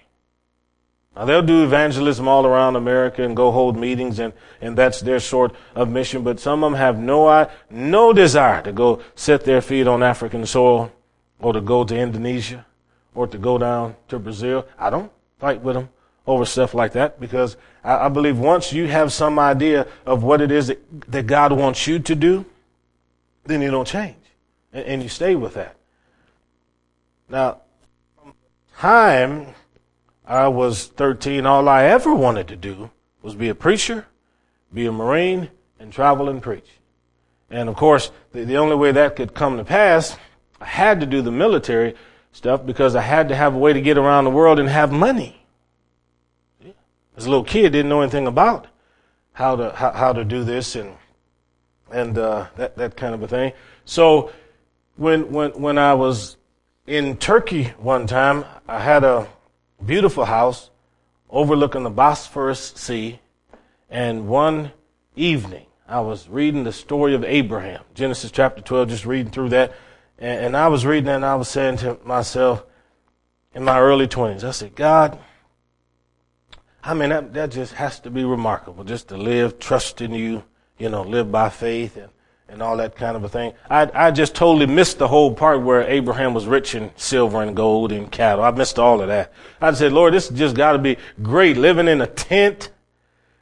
[1.14, 5.20] Now they'll do evangelism all around America and go hold meetings and, and that's their
[5.20, 9.60] sort of mission, but some of them have no, no desire to go set their
[9.60, 10.90] feet on African soil
[11.38, 12.64] or to go to Indonesia
[13.14, 14.66] or to go down to Brazil.
[14.78, 15.90] I don't fight with them
[16.26, 20.40] over stuff like that because I, I, believe once you have some idea of what
[20.40, 22.46] it is that, that God wants you to do,
[23.44, 24.16] then you don't change
[24.72, 25.76] and, and you stay with that.
[27.28, 27.58] Now,
[28.78, 29.48] time
[30.24, 32.90] I was 13, all I ever wanted to do
[33.22, 34.06] was be a preacher,
[34.72, 36.68] be a Marine, and travel and preach.
[37.50, 40.16] And of course, the, the only way that could come to pass,
[40.60, 41.94] I had to do the military
[42.32, 44.90] stuff because I had to have a way to get around the world and have
[44.90, 45.44] money.
[47.16, 48.68] As a little kid, didn't know anything about
[49.34, 50.94] how to how, how to do this and
[51.90, 53.52] and uh, that that kind of a thing.
[53.84, 54.32] So
[54.96, 56.36] when when when I was
[56.86, 59.28] in Turkey one time, I had a
[59.84, 60.70] beautiful house
[61.28, 63.20] overlooking the Bosphorus Sea,
[63.90, 64.72] and one
[65.16, 69.74] evening I was reading the story of Abraham, Genesis chapter 12, just reading through that,
[70.18, 72.64] and, and I was reading that and I was saying to myself
[73.54, 75.18] in my early 20s, I said, God,
[76.84, 80.44] I mean, that, that just has to be remarkable, just to live, trust in you,
[80.78, 82.10] you know, live by faith and,
[82.52, 83.54] and all that kind of a thing.
[83.70, 87.56] I, I just totally missed the whole part where Abraham was rich in silver and
[87.56, 88.44] gold and cattle.
[88.44, 89.32] I missed all of that.
[89.60, 92.70] I said, Lord, this just got to be great living in a tent,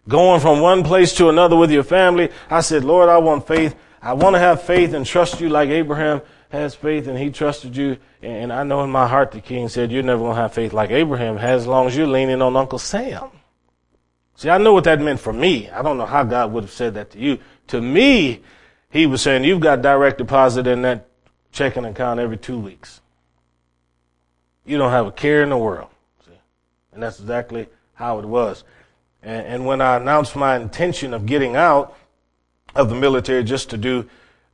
[0.09, 2.31] going from one place to another with your family.
[2.49, 3.75] I said, Lord, I want faith.
[4.01, 7.77] I want to have faith and trust you like Abraham has faith and he trusted
[7.77, 7.97] you.
[8.23, 10.73] And I know in my heart the king said, You're never going to have faith
[10.73, 13.31] like Abraham has as long as you're leaning on Uncle Sam.
[14.37, 15.69] See, I know what that meant for me.
[15.69, 17.39] I don't know how God would have said that to you.
[17.69, 18.43] To me,
[18.91, 21.07] he was saying, You've got direct deposit in that
[21.53, 23.01] checking account every two weeks.
[24.67, 25.89] You don't have a care in the world.
[26.27, 26.33] See?
[26.93, 28.65] And that's exactly how it was.
[29.23, 31.97] And, and when I announced my intention of getting out
[32.75, 34.09] of the military just to do,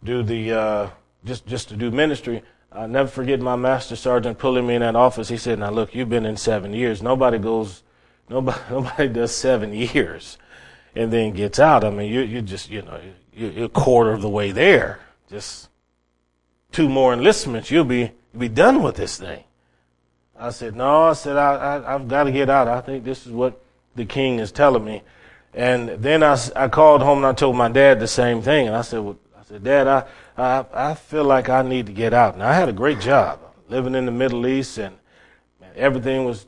[0.05, 0.91] do the, uh,
[1.25, 2.43] just, just to do ministry.
[2.73, 5.29] i never forget my master sergeant pulling me in that office.
[5.29, 7.03] He said, now look, you've been in seven years.
[7.03, 7.83] Nobody goes,
[8.29, 10.39] nobody, nobody does seven years
[10.97, 11.85] and then gets out.
[11.85, 12.99] I mean, you, you just, you know,
[13.33, 14.99] you're a quarter of the way there.
[15.29, 15.69] Just
[16.73, 19.45] two more enlistments, you'll be, be done with this thing.
[20.39, 22.69] I said, no, I said, I, I, I've got to get out.
[22.69, 23.63] I think this is what
[23.95, 25.03] the king is telling me.
[25.55, 28.67] And then I, I called home and I told my dad the same thing.
[28.67, 30.05] And I said, well, I said, Dad, I,
[30.37, 32.37] I, I feel like I need to get out.
[32.37, 34.97] Now, I had a great job living in the Middle East, and
[35.75, 36.47] everything was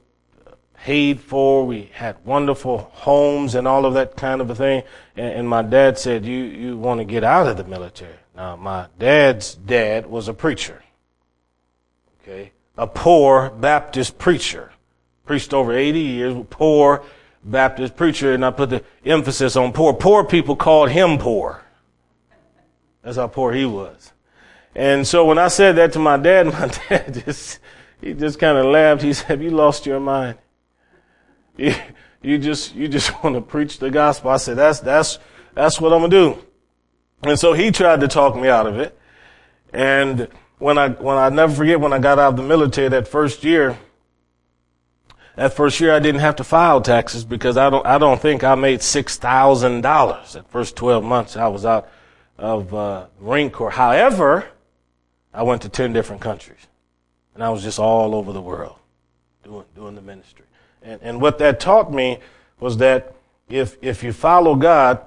[0.83, 1.67] paid for.
[1.67, 4.83] We had wonderful homes and all of that kind of a thing.
[5.17, 8.57] And, and my dad said, "You you want to get out of the military?" Now,
[8.57, 10.83] my dad's dad was a preacher.
[12.23, 14.73] Okay, a poor Baptist preacher,
[15.27, 16.47] preached over 80 years.
[16.51, 17.03] Poor
[17.43, 19.93] Baptist preacher, and I put the emphasis on poor.
[19.95, 21.63] Poor people called him poor.
[23.03, 24.13] That's how poor he was.
[24.75, 27.59] And so when I said that to my dad, my dad just,
[28.01, 29.03] he just kind of laughed.
[29.03, 30.39] He said, Have you lost your mind.
[31.59, 31.75] You,
[32.23, 34.31] you just, you just want to preach the gospel.
[34.31, 35.19] I said, that's, that's,
[35.55, 36.39] that's what I'm to do.
[37.23, 38.99] And so he tried to talk me out of it.
[39.73, 43.09] And when I, when I never forget when I got out of the military that
[43.09, 43.77] first year,
[45.37, 48.45] that first year I didn't have to file taxes because I don't, I don't think
[48.45, 51.89] I made $6,000 that first 12 months I was out
[52.39, 53.71] of, uh, Marine Corps.
[53.71, 54.49] However,
[55.35, 56.67] I went to 10 different countries
[57.35, 58.77] and I was just all over the world
[59.45, 60.45] doing, doing the ministry.
[60.83, 62.19] And, and what that taught me
[62.61, 63.15] was that
[63.49, 65.01] if, if you follow God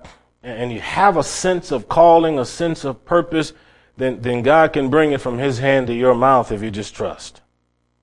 [0.43, 3.53] and you have a sense of calling, a sense of purpose,
[3.97, 6.95] then, then God can bring it from His hand to your mouth if you just
[6.95, 7.41] trust,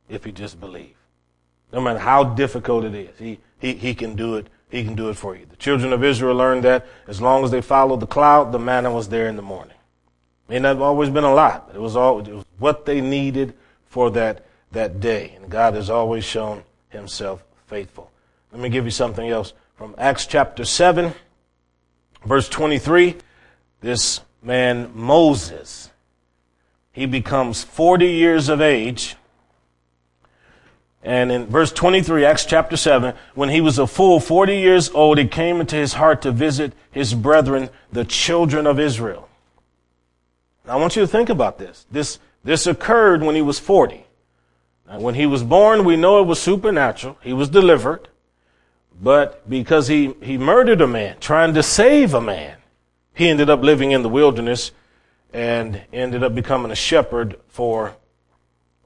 [0.09, 0.95] if you just believe.
[1.73, 4.47] No matter how difficult it is, He, he, he can do it.
[4.71, 5.47] He can do it for you.
[5.47, 8.93] The children of Israel learned that as long as they followed the cloud, the manna
[8.93, 9.77] was there in the morning.
[10.47, 13.55] May not always been a lot, but it was all, it was what they needed
[13.87, 15.33] for that, that day.
[15.37, 18.11] And God has always shown Himself faithful.
[18.51, 21.13] Let me give you something else from Acts chapter 7,
[22.25, 23.17] verse 23.
[23.83, 25.91] This man Moses.
[26.93, 29.17] He becomes 40 years of age.
[31.03, 35.19] And in verse 23, Acts chapter 7, when he was a full 40 years old,
[35.19, 39.29] it came into his heart to visit his brethren, the children of Israel.
[40.67, 41.87] Now, I want you to think about this.
[41.91, 44.08] This, this occurred when he was 40.
[44.97, 47.19] When he was born, we know it was supernatural.
[47.23, 48.09] He was delivered.
[49.01, 52.57] But because he, he murdered a man, trying to save a man,
[53.15, 54.73] he ended up living in the wilderness
[55.33, 57.97] and ended up becoming a shepherd for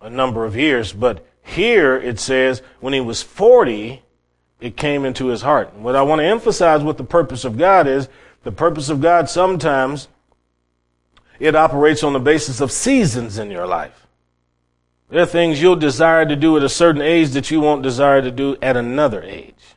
[0.00, 0.92] a number of years.
[0.92, 4.02] But here it says when he was 40,
[4.60, 5.74] it came into his heart.
[5.74, 8.08] what I want to emphasize what the purpose of God is,
[8.42, 10.08] the purpose of God sometimes
[11.38, 14.01] it operates on the basis of seasons in your life.
[15.12, 18.22] There are things you'll desire to do at a certain age that you won't desire
[18.22, 19.76] to do at another age.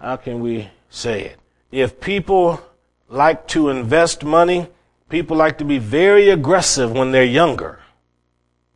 [0.00, 1.38] How can we say it?
[1.70, 2.60] if people
[3.08, 4.68] like to invest money,
[5.08, 7.78] people like to be very aggressive when they're younger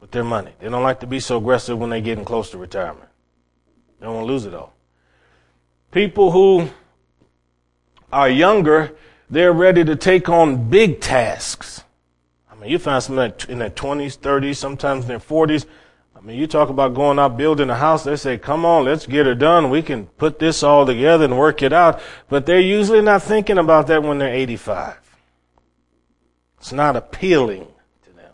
[0.00, 0.52] with their money.
[0.60, 3.08] They don't like to be so aggressive when they're getting close to retirement.
[3.98, 4.72] They don't want to lose it all.
[5.90, 6.68] People who
[8.12, 8.94] are younger,
[9.28, 11.82] they're ready to take on big tasks.
[12.58, 15.64] I mean, you find some in their 20s, 30s, sometimes in their 40s.
[16.16, 19.06] I mean, you talk about going out building a house, they say, come on, let's
[19.06, 19.70] get it done.
[19.70, 22.00] We can put this all together and work it out.
[22.28, 24.98] But they're usually not thinking about that when they're 85.
[26.58, 27.68] It's not appealing
[28.04, 28.32] to them.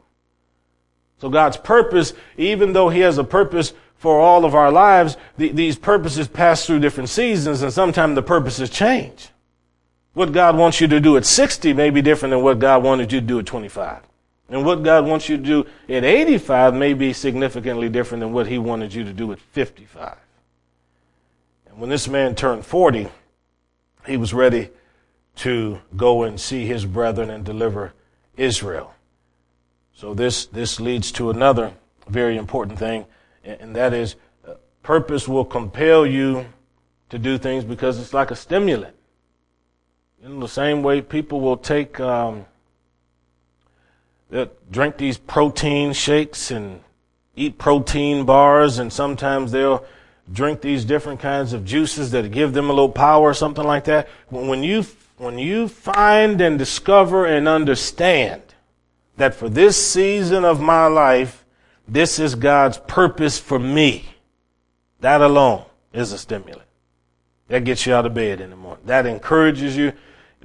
[1.19, 5.77] So God's purpose, even though He has a purpose for all of our lives, these
[5.77, 9.29] purposes pass through different seasons and sometimes the purposes change.
[10.15, 13.13] What God wants you to do at 60 may be different than what God wanted
[13.13, 14.01] you to do at 25.
[14.49, 18.47] And what God wants you to do at 85 may be significantly different than what
[18.47, 20.17] he wanted you to do at 55.
[21.67, 23.09] And when this man turned 40,
[24.07, 24.71] he was ready
[25.37, 27.93] to go and see his brethren and deliver
[28.37, 28.95] Israel.
[29.95, 31.73] So this, this leads to another
[32.09, 33.07] very important thing,
[33.45, 36.47] and that is uh, purpose will compel you
[37.11, 38.95] to do things because it's like a stimulant.
[40.23, 42.47] In the same way people will take, um,
[44.71, 46.81] drink these protein shakes and
[47.37, 49.85] eat protein bars, and sometimes they'll
[50.33, 53.85] drink these different kinds of juices that give them a little power or something like
[53.85, 54.09] that.
[54.31, 54.85] When you,
[55.19, 58.43] when you find and discover and understand
[59.17, 61.45] that for this season of my life,
[61.87, 64.07] this is God's purpose for me,
[65.01, 66.63] that alone is a stimulant.
[67.49, 68.85] That gets you out of bed in the morning.
[68.87, 69.93] That encourages you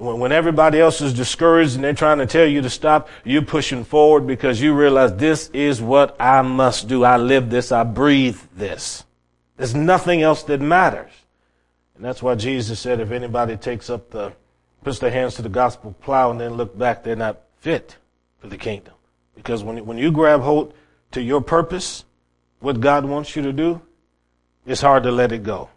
[0.00, 3.84] when everybody else is discouraged and they're trying to tell you to stop, you're pushing
[3.84, 7.04] forward because you realize this is what I must do.
[7.04, 7.70] I live this.
[7.70, 9.04] I breathe this.
[9.58, 11.12] There's nothing else that matters.
[11.94, 14.32] And that's why Jesus said if anybody takes up the,
[14.82, 17.98] puts their hands to the gospel plow and then look back, they're not fit
[18.38, 18.94] for the kingdom.
[19.34, 20.72] Because when, when you grab hold
[21.10, 22.04] to your purpose,
[22.60, 23.82] what God wants you to do,
[24.64, 25.68] it's hard to let it go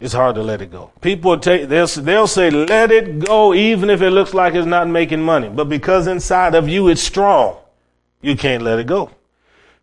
[0.00, 0.90] it's hard to let it go.
[1.00, 4.88] People take, they'll, they'll say, let it go even if it looks like it's not
[4.88, 5.48] making money.
[5.48, 7.56] But because inside of you it's strong,
[8.20, 9.10] you can't let it go.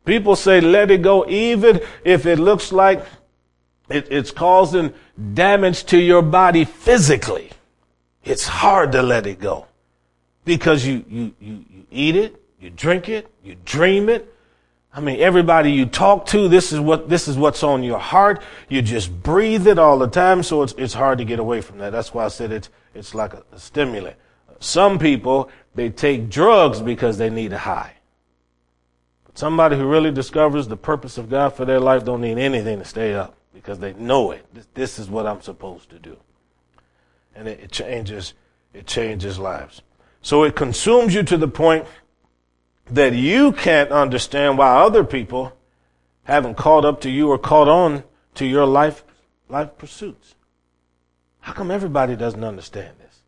[0.06, 3.05] People say, let it go even if it looks like
[3.89, 4.93] it, it's causing
[5.34, 7.51] damage to your body physically.
[8.24, 9.68] It's hard to let it go
[10.45, 14.34] because you, you, you, you eat it, you drink it, you dream it,
[14.94, 18.44] I mean, everybody you talk to, this is what, this is what's on your heart.
[18.68, 20.44] You just breathe it all the time.
[20.44, 21.92] So it's, it's hard to get away from that.
[21.92, 24.18] That's why I said it's, it's like a, a stimulant.
[24.60, 27.94] Some people, they take drugs because they need a high.
[29.26, 32.80] But somebody who really discovers the purpose of God for their life don't need anything
[32.80, 34.46] to stay up because they know it.
[34.54, 36.18] This, this is what I'm supposed to do.
[37.34, 38.34] And it, it changes,
[38.74, 39.82] it changes lives.
[40.22, 41.86] So it consumes you to the point
[42.88, 45.54] that you can't understand why other people
[46.24, 48.04] haven't caught up to you or caught on
[48.36, 49.04] to your life,
[49.50, 50.36] life pursuits.
[51.40, 53.22] How come everybody doesn't understand this?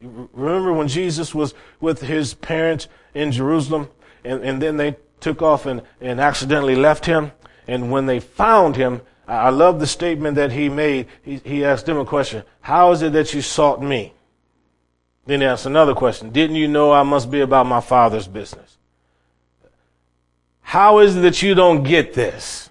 [0.00, 3.88] You remember when Jesus was with his parents in Jerusalem
[4.24, 7.32] and, and then they took off and, and accidentally left him?
[7.66, 11.06] And when they found him, I love the statement that he made.
[11.22, 12.42] He, he asked them a question.
[12.60, 14.12] How is it that you sought me?
[15.26, 16.30] Then he asked another question.
[16.30, 18.78] Didn't you know I must be about my father's business?
[20.62, 22.70] How is it that you don't get this?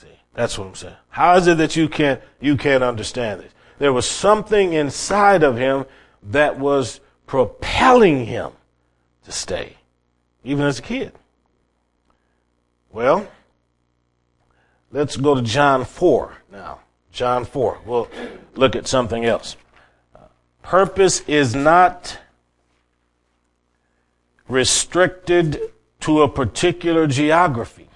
[0.00, 0.96] See, that's what I'm saying.
[1.10, 3.52] How is it that you can't, you can't understand this?
[3.78, 5.84] There was something inside of him
[6.22, 8.52] that was propelling him
[9.24, 9.76] to stay,
[10.44, 11.12] even as a kid.
[12.90, 13.28] Well,
[14.90, 16.80] let's go to John 4 now.
[17.12, 17.80] John 4.
[17.84, 18.08] We'll
[18.54, 19.56] look at something else.
[20.66, 22.18] Purpose is not
[24.48, 25.60] restricted
[26.00, 27.88] to a particular geography.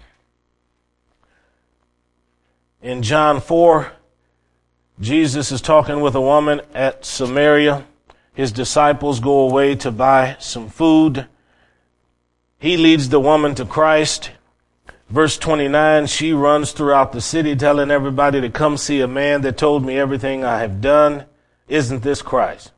[2.81, 3.91] In John 4,
[5.01, 7.87] Jesus is talking with a woman at Samaria.
[8.35, 11.27] His disciples go away to buy some food.
[12.61, 14.31] He leads the woman to Christ.
[15.09, 19.59] Verse 29, she runs throughout the city telling everybody to come see a man that
[19.59, 21.25] told me everything I have done.
[21.71, 22.73] Isn't this Christ?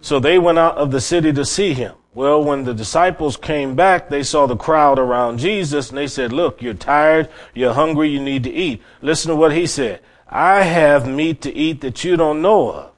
[0.00, 1.94] So they went out of the city to see him.
[2.14, 6.32] Well, when the disciples came back, they saw the crowd around Jesus and they said,
[6.32, 8.82] look, you're tired, you're hungry, you need to eat.
[9.02, 10.00] Listen to what he said.
[10.28, 12.92] I have meat to eat that you don't know of.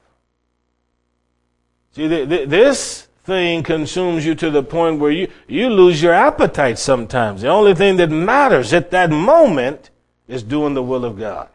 [1.93, 6.13] See, th- th- this thing consumes you to the point where you, you lose your
[6.13, 7.41] appetite sometimes.
[7.41, 9.89] The only thing that matters at that moment
[10.27, 11.49] is doing the will of God.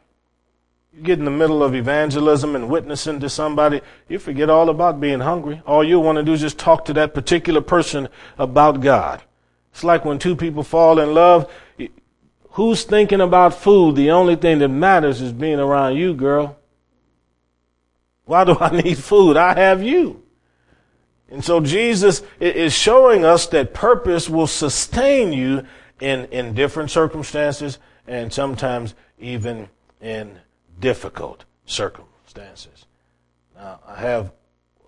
[0.97, 5.01] You get in the middle of evangelism and witnessing to somebody, you forget all about
[5.01, 5.61] being hungry.
[5.67, 9.23] All you want to do is just talk to that particular person about God.
[9.73, 11.51] It's like when two people fall in love,
[12.51, 13.97] who's thinking about food?
[13.97, 16.57] The only thing that matters is being around you, girl.
[18.25, 19.37] Why do I need food?
[19.37, 20.23] I have you.
[21.29, 25.67] And so Jesus is showing us that purpose will sustain you
[26.01, 29.69] in, in different circumstances and sometimes even
[30.01, 30.39] in
[30.81, 32.87] difficult circumstances.
[33.57, 34.33] Now, I have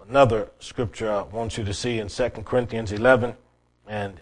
[0.09, 3.35] another scripture I want you to see in 2 Corinthians 11,
[3.87, 4.21] and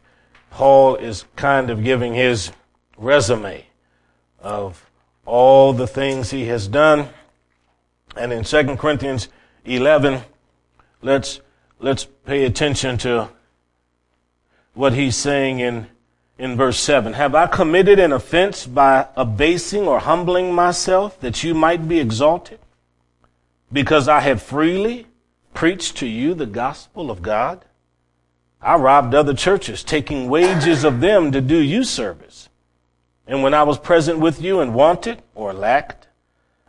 [0.51, 2.53] Paul is kind of giving his
[2.97, 3.67] resume
[4.41, 4.91] of
[5.27, 7.09] all the things he has done.
[8.17, 9.29] And in 2 Corinthians
[9.65, 10.23] 11,
[11.03, 11.41] let's
[11.81, 13.29] let's pay attention to
[14.75, 15.87] what he's saying in,
[16.39, 17.13] in verse 7.
[17.13, 22.59] Have I committed an offense by abasing or humbling myself that you might be exalted?
[23.73, 25.07] Because I have freely
[25.53, 27.65] preached to you the gospel of God?
[28.61, 32.49] I robbed other churches, taking wages of them to do you service.
[33.27, 36.04] And when I was present with you and wanted or lacked,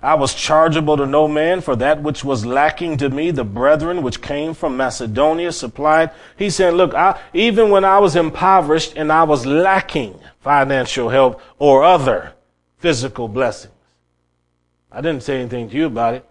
[0.05, 4.03] I was chargeable to no man for that which was lacking to me, the brethren
[4.03, 6.11] which came from Macedonia supplied.
[6.37, 11.41] He said, look, I, even when I was impoverished and I was lacking financial help
[11.57, 12.33] or other
[12.77, 13.73] physical blessings,
[14.91, 16.29] I didn't say anything to you about it,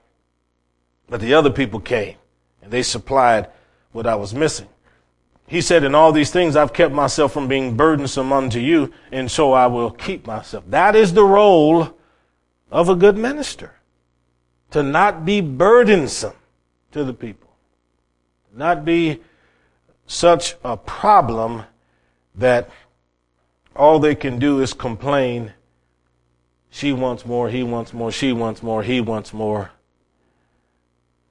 [1.08, 2.14] but the other people came
[2.62, 3.48] and they supplied
[3.90, 4.68] what I was missing.
[5.48, 9.28] He said, in all these things, I've kept myself from being burdensome unto you, and
[9.28, 10.62] so I will keep myself.
[10.68, 11.98] That is the role
[12.74, 13.72] of a good minister.
[14.72, 16.34] To not be burdensome
[16.90, 17.48] to the people.
[18.52, 19.20] Not be
[20.06, 21.62] such a problem
[22.34, 22.68] that
[23.76, 25.52] all they can do is complain.
[26.68, 29.70] She wants more, he wants more, she wants more, he wants more.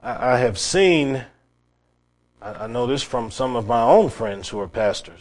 [0.01, 1.25] I, I have seen,
[2.41, 5.19] I, I know this from some of my own friends who are pastors.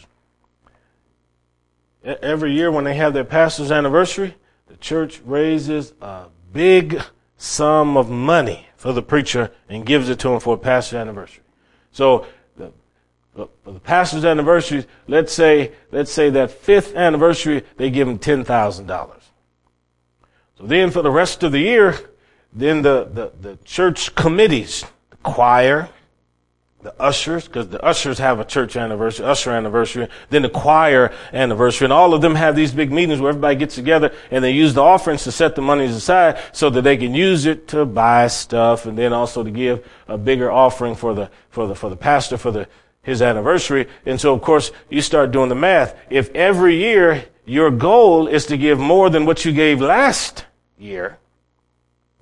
[2.01, 4.35] Every year when they have their pastor's anniversary,
[4.67, 7.01] the church raises a big
[7.37, 11.43] sum of money for the preacher and gives it to him for a pastor's anniversary.
[11.91, 12.25] So
[12.57, 12.71] the,
[13.35, 18.19] the, for the pastor's anniversary, let's say let's say that fifth anniversary, they give him
[18.19, 19.23] ten thousand dollars.
[20.57, 21.97] So then for the rest of the year,
[22.53, 25.89] then the, the, the church committees, the choir,
[26.83, 31.85] the ushers, because the ushers have a church anniversary, usher anniversary, then the choir anniversary,
[31.85, 34.73] and all of them have these big meetings where everybody gets together and they use
[34.73, 38.27] the offerings to set the monies aside so that they can use it to buy
[38.27, 41.95] stuff and then also to give a bigger offering for the, for the, for the
[41.95, 42.67] pastor for the,
[43.01, 43.87] his anniversary.
[44.05, 45.97] And so of course you start doing the math.
[46.09, 50.45] If every year your goal is to give more than what you gave last
[50.77, 51.17] year,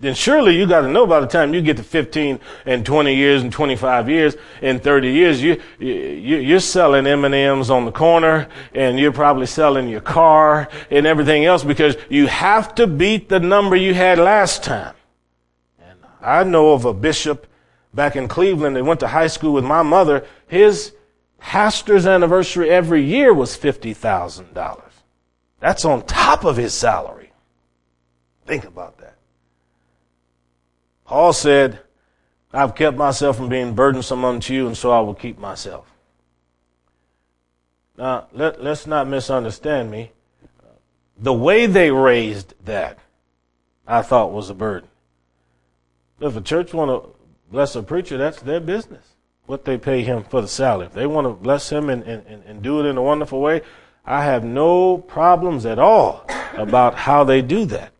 [0.01, 3.15] then surely you got to know by the time you get to 15 and 20
[3.15, 8.47] years and 25 years and 30 years, you, you, you're selling M&Ms on the corner
[8.73, 13.39] and you're probably selling your car and everything else because you have to beat the
[13.39, 14.95] number you had last time.
[15.79, 17.45] And I know of a bishop
[17.93, 20.25] back in Cleveland that went to high school with my mother.
[20.47, 20.93] His
[21.37, 24.81] pastor's anniversary every year was $50,000.
[25.59, 27.31] That's on top of his salary.
[28.47, 29.00] Think about that.
[31.11, 31.81] Paul said,
[32.53, 35.91] I've kept myself from being burdensome unto you, and so I will keep myself.
[37.97, 40.13] Now, let, let's not misunderstand me.
[41.17, 42.97] The way they raised that,
[43.85, 44.87] I thought was a burden.
[46.21, 47.09] If a church want to
[47.51, 49.05] bless a preacher, that's their business.
[49.47, 50.85] What they pay him for the salary.
[50.85, 53.63] If they want to bless him and, and, and do it in a wonderful way,
[54.05, 57.91] I have no problems at all about how they do that.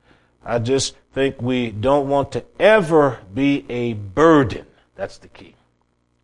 [0.46, 4.66] I just think we don't want to ever be a burden.
[4.96, 5.56] That's the key.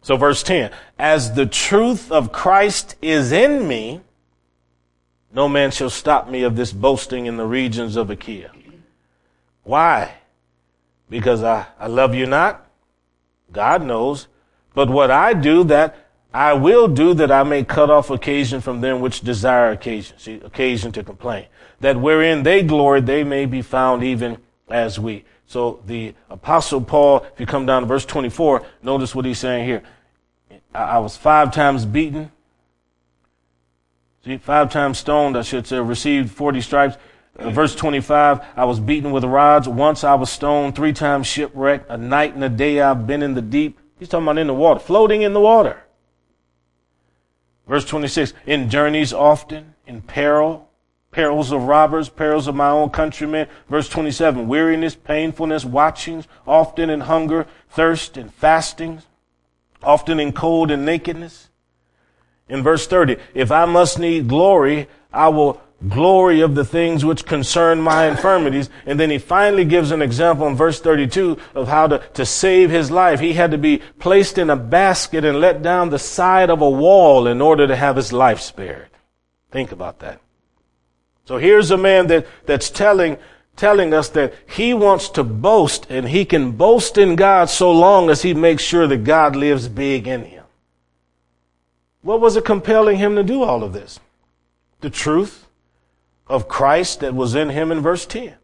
[0.02, 4.02] So verse 10, as the truth of Christ is in me,
[5.34, 8.52] no man shall stop me of this boasting in the regions of Achaia.
[9.64, 10.14] Why?
[11.10, 12.66] Because I, I love you not?
[13.52, 14.28] God knows.
[14.74, 18.82] But what I do that I will do that I may cut off occasion from
[18.82, 21.48] them which desire occasion, see, occasion to complain.
[21.80, 24.38] That wherein they glory, they may be found even
[24.70, 25.26] as we.
[25.46, 29.66] So the apostle Paul, if you come down to verse 24, notice what he's saying
[29.66, 29.84] here.
[30.74, 32.32] I was five times beaten.
[34.26, 36.98] See, five times stoned, I should say, received 40 stripes.
[37.40, 39.68] Uh, verse 25, I was beaten with rods.
[39.70, 41.90] Once I was stoned, three times shipwrecked.
[41.90, 43.80] A night and a day I've been in the deep.
[44.00, 45.82] He's talking about in the water, floating in the water.
[47.68, 50.67] Verse 26, in journeys often, in peril,
[51.18, 53.48] perils of robbers, perils of my own countrymen.
[53.68, 59.08] Verse 27, weariness, painfulness, watchings, often in hunger, thirst, and fastings,
[59.82, 61.50] often in cold and nakedness.
[62.48, 65.60] In verse 30, if I must need glory, I will
[65.90, 68.70] glory of the things which concern my infirmities.
[68.86, 72.70] And then he finally gives an example in verse 32 of how to, to save
[72.70, 73.20] his life.
[73.20, 76.70] He had to be placed in a basket and let down the side of a
[76.70, 78.90] wall in order to have his life spared.
[79.50, 80.22] Think about that.
[81.28, 83.18] So here's a man that, that's telling,
[83.56, 88.10] telling us that he wants to boast and he can boast in God so long
[88.10, 90.44] as he makes sure that God lives big in him.
[92.02, 94.00] What was it compelling him to do all of this?
[94.80, 95.48] The truth,
[96.30, 98.36] of Christ that was in him in verse 10.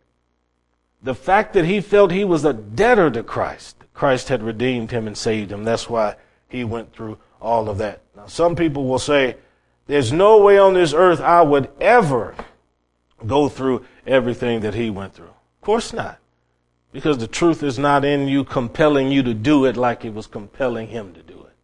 [1.01, 3.75] The fact that he felt he was a debtor to Christ.
[3.93, 5.63] Christ had redeemed him and saved him.
[5.63, 6.15] That's why
[6.47, 8.01] he went through all of that.
[8.15, 9.35] Now, some people will say,
[9.87, 12.35] there's no way on this earth I would ever
[13.27, 15.27] go through everything that he went through.
[15.27, 16.19] Of course not.
[16.91, 20.27] Because the truth is not in you compelling you to do it like it was
[20.27, 21.55] compelling him to do it.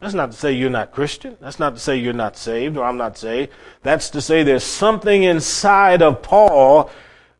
[0.00, 1.36] That's not to say you're not Christian.
[1.40, 3.52] That's not to say you're not saved or I'm not saved.
[3.82, 6.90] That's to say there's something inside of Paul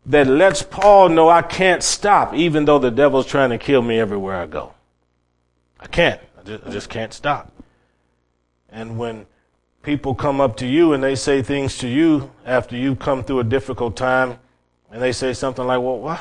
[0.07, 3.99] that lets Paul know I can't stop even though the devil's trying to kill me
[3.99, 4.75] everywhere I go.
[5.81, 6.21] I can't.
[6.39, 7.51] I just, I just can't stop.
[8.69, 9.27] And when
[9.83, 13.41] people come up to you and they say things to you after you've come through
[13.41, 14.39] a difficult time
[14.91, 16.21] and they say something like, well, why,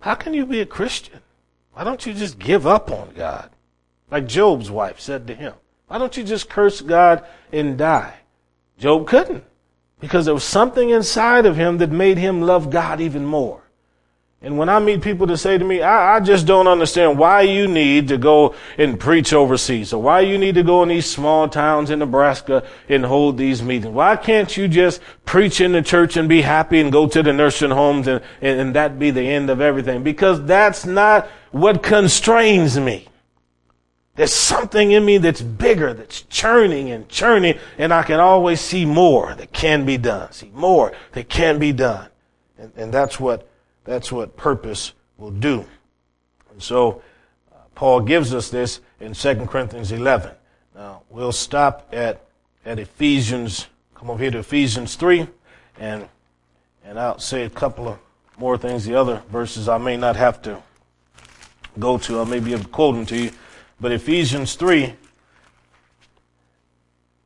[0.00, 1.20] how can you be a Christian?
[1.72, 3.50] Why don't you just give up on God?
[4.10, 5.54] Like Job's wife said to him.
[5.86, 8.14] Why don't you just curse God and die?
[8.78, 9.44] Job couldn't
[10.00, 13.62] because there was something inside of him that made him love God even more.
[14.40, 17.40] And when I meet people that say to me, I, I, just don't understand why
[17.42, 21.06] you need to go and preach overseas or why you need to go in these
[21.06, 23.92] small towns in Nebraska and hold these meetings.
[23.92, 27.32] Why can't you just preach in the church and be happy and go to the
[27.32, 30.04] nursing homes and, and, and that be the end of everything?
[30.04, 33.08] Because that's not what constrains me.
[34.14, 38.84] There's something in me that's bigger, that's churning and churning, and I can always see
[38.84, 40.30] more that can be done.
[40.30, 42.08] See more that can be done.
[42.56, 43.48] And, and that's what,
[43.88, 45.64] that's what purpose will do.
[46.52, 47.00] And so,
[47.50, 50.30] uh, Paul gives us this in 2 Corinthians 11.
[50.74, 52.26] Now, we'll stop at,
[52.66, 55.26] at Ephesians, come over here to Ephesians 3,
[55.80, 56.06] and,
[56.84, 57.98] and I'll say a couple of
[58.36, 58.84] more things.
[58.84, 60.62] The other verses I may not have to
[61.78, 62.20] go to.
[62.20, 63.30] I may be able to quote them to you.
[63.80, 64.94] But Ephesians 3,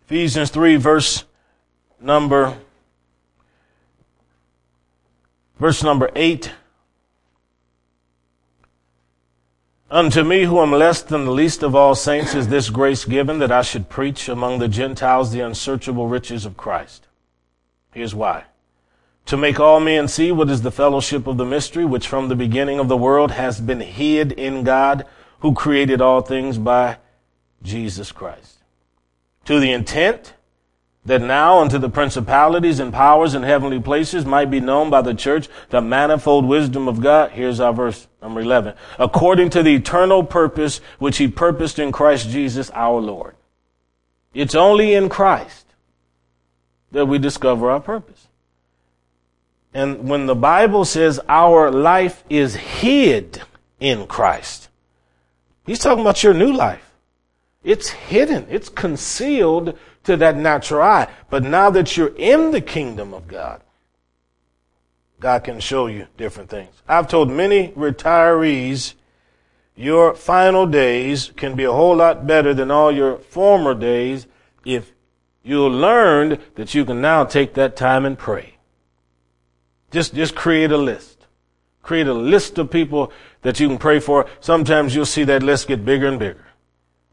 [0.05, 1.25] Ephesians 3, verse
[2.01, 2.57] number,
[5.59, 6.53] verse number 8.
[9.91, 13.39] Unto me, who am less than the least of all saints, is this grace given
[13.41, 17.09] that I should preach among the Gentiles the unsearchable riches of Christ.
[17.93, 18.45] Here's why.
[19.27, 22.37] to make all men see what is the fellowship of the mystery, which from the
[22.37, 25.07] beginning of the world has been hid in God,
[25.41, 26.99] who created all things by
[27.63, 28.59] Jesus Christ.
[29.47, 30.35] To the intent
[31.05, 35.15] that now unto the principalities and powers in heavenly places might be known by the
[35.15, 37.33] church the manifold wisdom of God.
[37.33, 38.75] Here's our verse number 11.
[38.99, 43.35] According to the eternal purpose which he purposed in Christ Jesus our Lord.
[44.33, 45.67] It's only in Christ
[46.93, 48.29] that we discover our purpose.
[49.75, 53.43] And when the Bible says our life is hid
[53.81, 54.69] in Christ,
[55.67, 56.93] he's talking about your new life.
[57.65, 58.47] It's hidden.
[58.51, 61.09] It's concealed to that natural eye.
[61.31, 63.63] But now that you're in the kingdom of God,
[65.21, 66.75] God can show you different things.
[66.89, 68.95] I've told many retirees,
[69.77, 74.27] your final days can be a whole lot better than all your former days
[74.65, 74.93] if
[75.43, 78.57] you learned that you can now take that time and pray.
[79.91, 81.27] Just, just create a list.
[81.83, 84.27] Create a list of people that you can pray for.
[84.41, 86.45] Sometimes you'll see that list get bigger and bigger.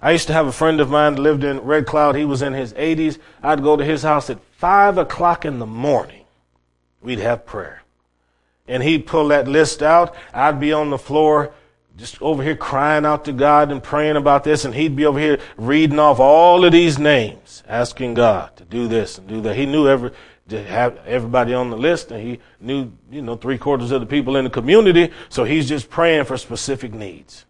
[0.02, 2.16] I used to have a friend of mine lived in Red Cloud.
[2.16, 3.20] He was in his 80s.
[3.44, 6.26] I'd go to his house at 5 o'clock in the morning.
[7.02, 7.84] We'd have prayer.
[8.68, 10.16] And he'd pull that list out.
[10.34, 11.54] I'd be on the floor
[11.98, 14.64] just over here crying out to God and praying about this.
[14.64, 18.88] And he'd be over here reading off all of these names, asking God to do
[18.88, 19.58] this and do that.
[19.58, 20.12] He knew every,
[20.48, 24.08] to have everybody on the list and he knew, you know, three quarters of the
[24.08, 25.12] people in the community.
[25.28, 27.46] So he's just praying for specific needs.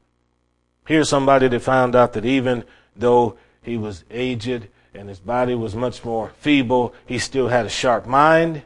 [0.89, 2.63] Here's somebody that found out that even
[2.95, 7.69] though he was aged and his body was much more feeble, he still had a
[7.69, 8.63] sharp mind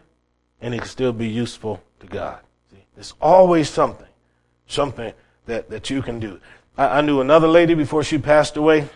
[0.62, 2.40] and he could still be useful to God.
[2.72, 4.08] See, there's always something,
[4.68, 5.12] something
[5.48, 6.40] that, that you can do.
[6.78, 8.88] I, I knew another lady before she passed away.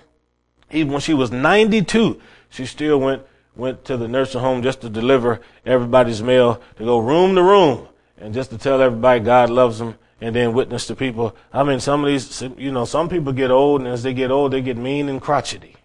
[0.72, 3.24] Even when she was 92, she still went
[3.58, 7.90] went to the nursing home just to deliver everybody's mail, to go room to room,
[8.18, 11.36] and just to tell everybody God loves them and then witness to people.
[11.54, 14.32] I mean, some of these, you know, some people get old, and as they get
[14.32, 15.76] old, they get mean and crotchety.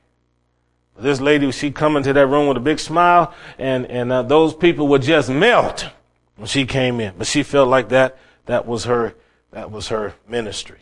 [0.95, 4.23] But This lady, she come into that room with a big smile, and and uh,
[4.23, 5.89] those people would just melt
[6.37, 7.15] when she came in.
[7.17, 9.15] But she felt like that that was her
[9.53, 10.81] that was her ministry.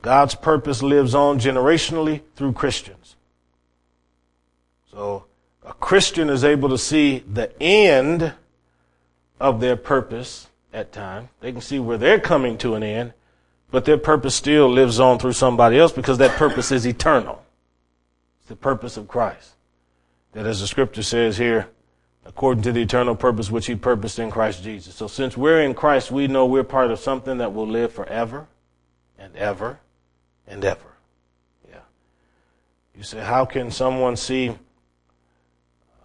[0.00, 3.16] God's purpose lives on generationally through Christians.
[4.90, 5.26] So
[5.64, 8.34] a Christian is able to see the end
[9.40, 11.28] of their purpose at time.
[11.40, 13.12] They can see where they're coming to an end,
[13.70, 17.42] but their purpose still lives on through somebody else because that purpose is eternal.
[18.40, 19.54] It's the purpose of Christ.
[20.32, 21.68] That as the scripture says here,
[22.24, 24.94] according to the eternal purpose which he purposed in Christ Jesus.
[24.94, 28.46] So since we're in Christ, we know we're part of something that will live forever
[29.18, 29.80] and ever
[30.46, 30.94] and ever.
[31.68, 31.80] Yeah.
[32.96, 34.56] You say, how can someone see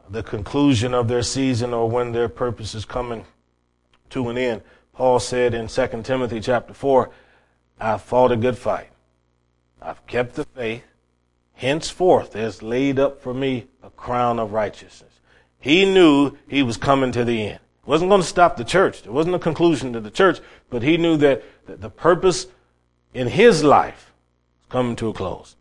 [0.09, 3.25] the conclusion of their season or when their purpose is coming
[4.11, 4.61] to an end.
[4.93, 7.09] Paul said in 2 Timothy chapter 4,
[7.79, 8.89] I've fought a good fight.
[9.81, 10.83] I've kept the faith.
[11.53, 15.19] Henceforth there's laid up for me a crown of righteousness.
[15.59, 17.59] He knew he was coming to the end.
[17.83, 19.03] It wasn't going to stop the church.
[19.03, 20.39] There wasn't a conclusion to the church,
[20.69, 22.47] but he knew that, the purpose
[23.13, 24.13] in his life
[24.59, 25.55] was coming to a close.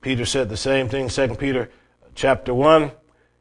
[0.00, 1.70] Peter said the same thing, 2 Peter
[2.14, 2.92] chapter 1.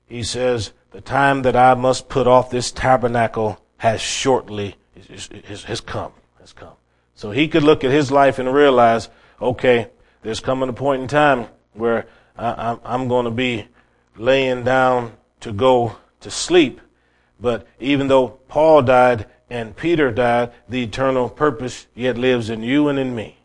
[0.08, 4.76] He says, the time that I must put off this tabernacle has shortly
[5.56, 6.14] has, come.
[6.40, 6.74] Has come.
[7.16, 9.10] So he could look at his life and realize,
[9.42, 9.90] okay,
[10.22, 12.08] there's coming a point in time where
[12.38, 13.68] I, I'm going to be
[14.18, 16.82] laying down to go to sleep.
[17.40, 22.88] But even though Paul died and Peter died, the eternal purpose yet lives in you
[22.88, 23.38] and in me.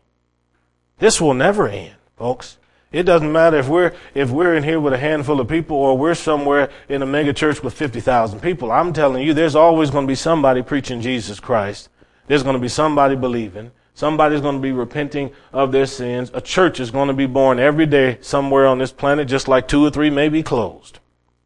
[0.99, 2.57] This will never end, folks.
[2.91, 5.97] It doesn't matter if we're if we're in here with a handful of people or
[5.97, 8.71] we're somewhere in a mega church with 50,000 people.
[8.71, 11.89] I'm telling you there's always going to be somebody preaching Jesus Christ.
[12.27, 13.71] There's going to be somebody believing.
[13.93, 16.31] Somebody's going to be repenting of their sins.
[16.33, 19.67] A church is going to be born every day somewhere on this planet just like
[19.67, 20.99] two or three may be closed.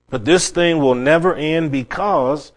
[0.09, 2.51] But this thing will never end because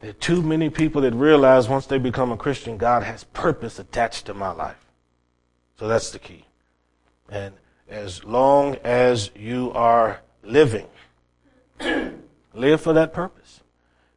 [0.00, 3.78] there are too many people that realize once they become a Christian God has purpose
[3.78, 4.84] attached to my life.
[5.78, 6.44] So that's the key.
[7.28, 7.54] And
[7.92, 10.86] as long as you are living.
[12.54, 13.60] Live for that purpose.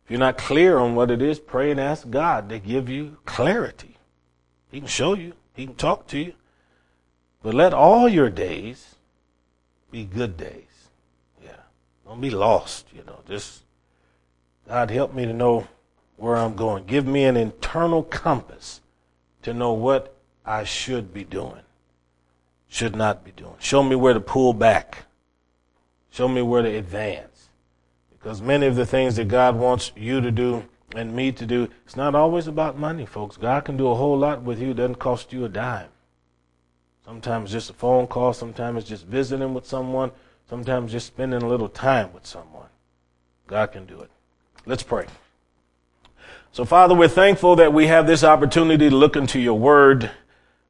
[0.06, 3.18] If you're not clear on what it is, pray and ask God to give you
[3.26, 3.98] clarity.
[4.72, 6.34] He can show you, He can talk to you.
[7.44, 8.96] But let all your days
[9.92, 10.90] be good days.
[11.44, 11.52] Yeah.
[12.06, 13.20] Don't be lost, you know.
[13.28, 13.64] Just,
[14.68, 15.68] God help me to know
[16.16, 16.86] where I'm going.
[16.86, 18.80] Give me an internal compass
[19.42, 20.16] to know what
[20.46, 21.65] I should be doing
[22.68, 23.56] should not be doing.
[23.60, 25.06] Show me where to pull back.
[26.10, 27.50] Show me where to advance.
[28.12, 31.68] Because many of the things that God wants you to do and me to do.
[31.86, 33.38] It's not always about money, folks.
[33.38, 34.72] God can do a whole lot with you.
[34.72, 35.90] It doesn't cost you a dime.
[37.04, 38.34] Sometimes just a phone call.
[38.34, 40.12] Sometimes just visiting with someone.
[40.50, 42.68] Sometimes just spending a little time with someone.
[43.48, 44.10] God can do it.
[44.66, 45.06] Let's pray.
[46.52, 50.10] So, Father, we're thankful that we have this opportunity to look into your word.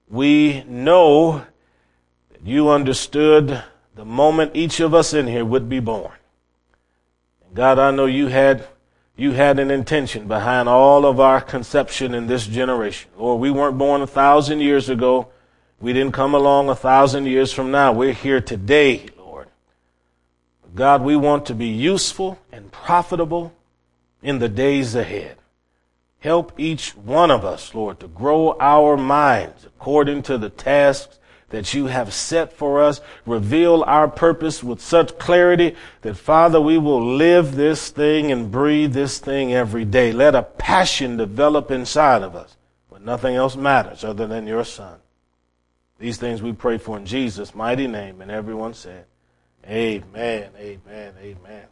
[0.10, 1.46] We know
[2.44, 3.64] you understood
[3.96, 6.12] the moment each of us in here would be born.
[7.46, 8.68] And God, I know you had
[9.18, 13.10] you had an intention behind all of our conception in this generation.
[13.18, 15.30] Lord, we weren't born a thousand years ago.
[15.80, 17.94] We didn't come along a thousand years from now.
[17.94, 19.48] We're here today, Lord.
[20.74, 23.54] God, we want to be useful and profitable
[24.22, 25.38] in the days ahead.
[26.20, 31.20] Help each one of us, Lord, to grow our minds according to the tasks
[31.50, 33.02] that you have set for us.
[33.26, 38.94] Reveal our purpose with such clarity that, Father, we will live this thing and breathe
[38.94, 40.12] this thing every day.
[40.12, 42.58] Let a passion develop inside of us
[42.90, 45.00] when nothing else matters other than your Son.
[46.00, 48.22] These things we pray for in Jesus' mighty name.
[48.22, 49.06] And everyone said,
[49.68, 51.66] Amen, amen, amen.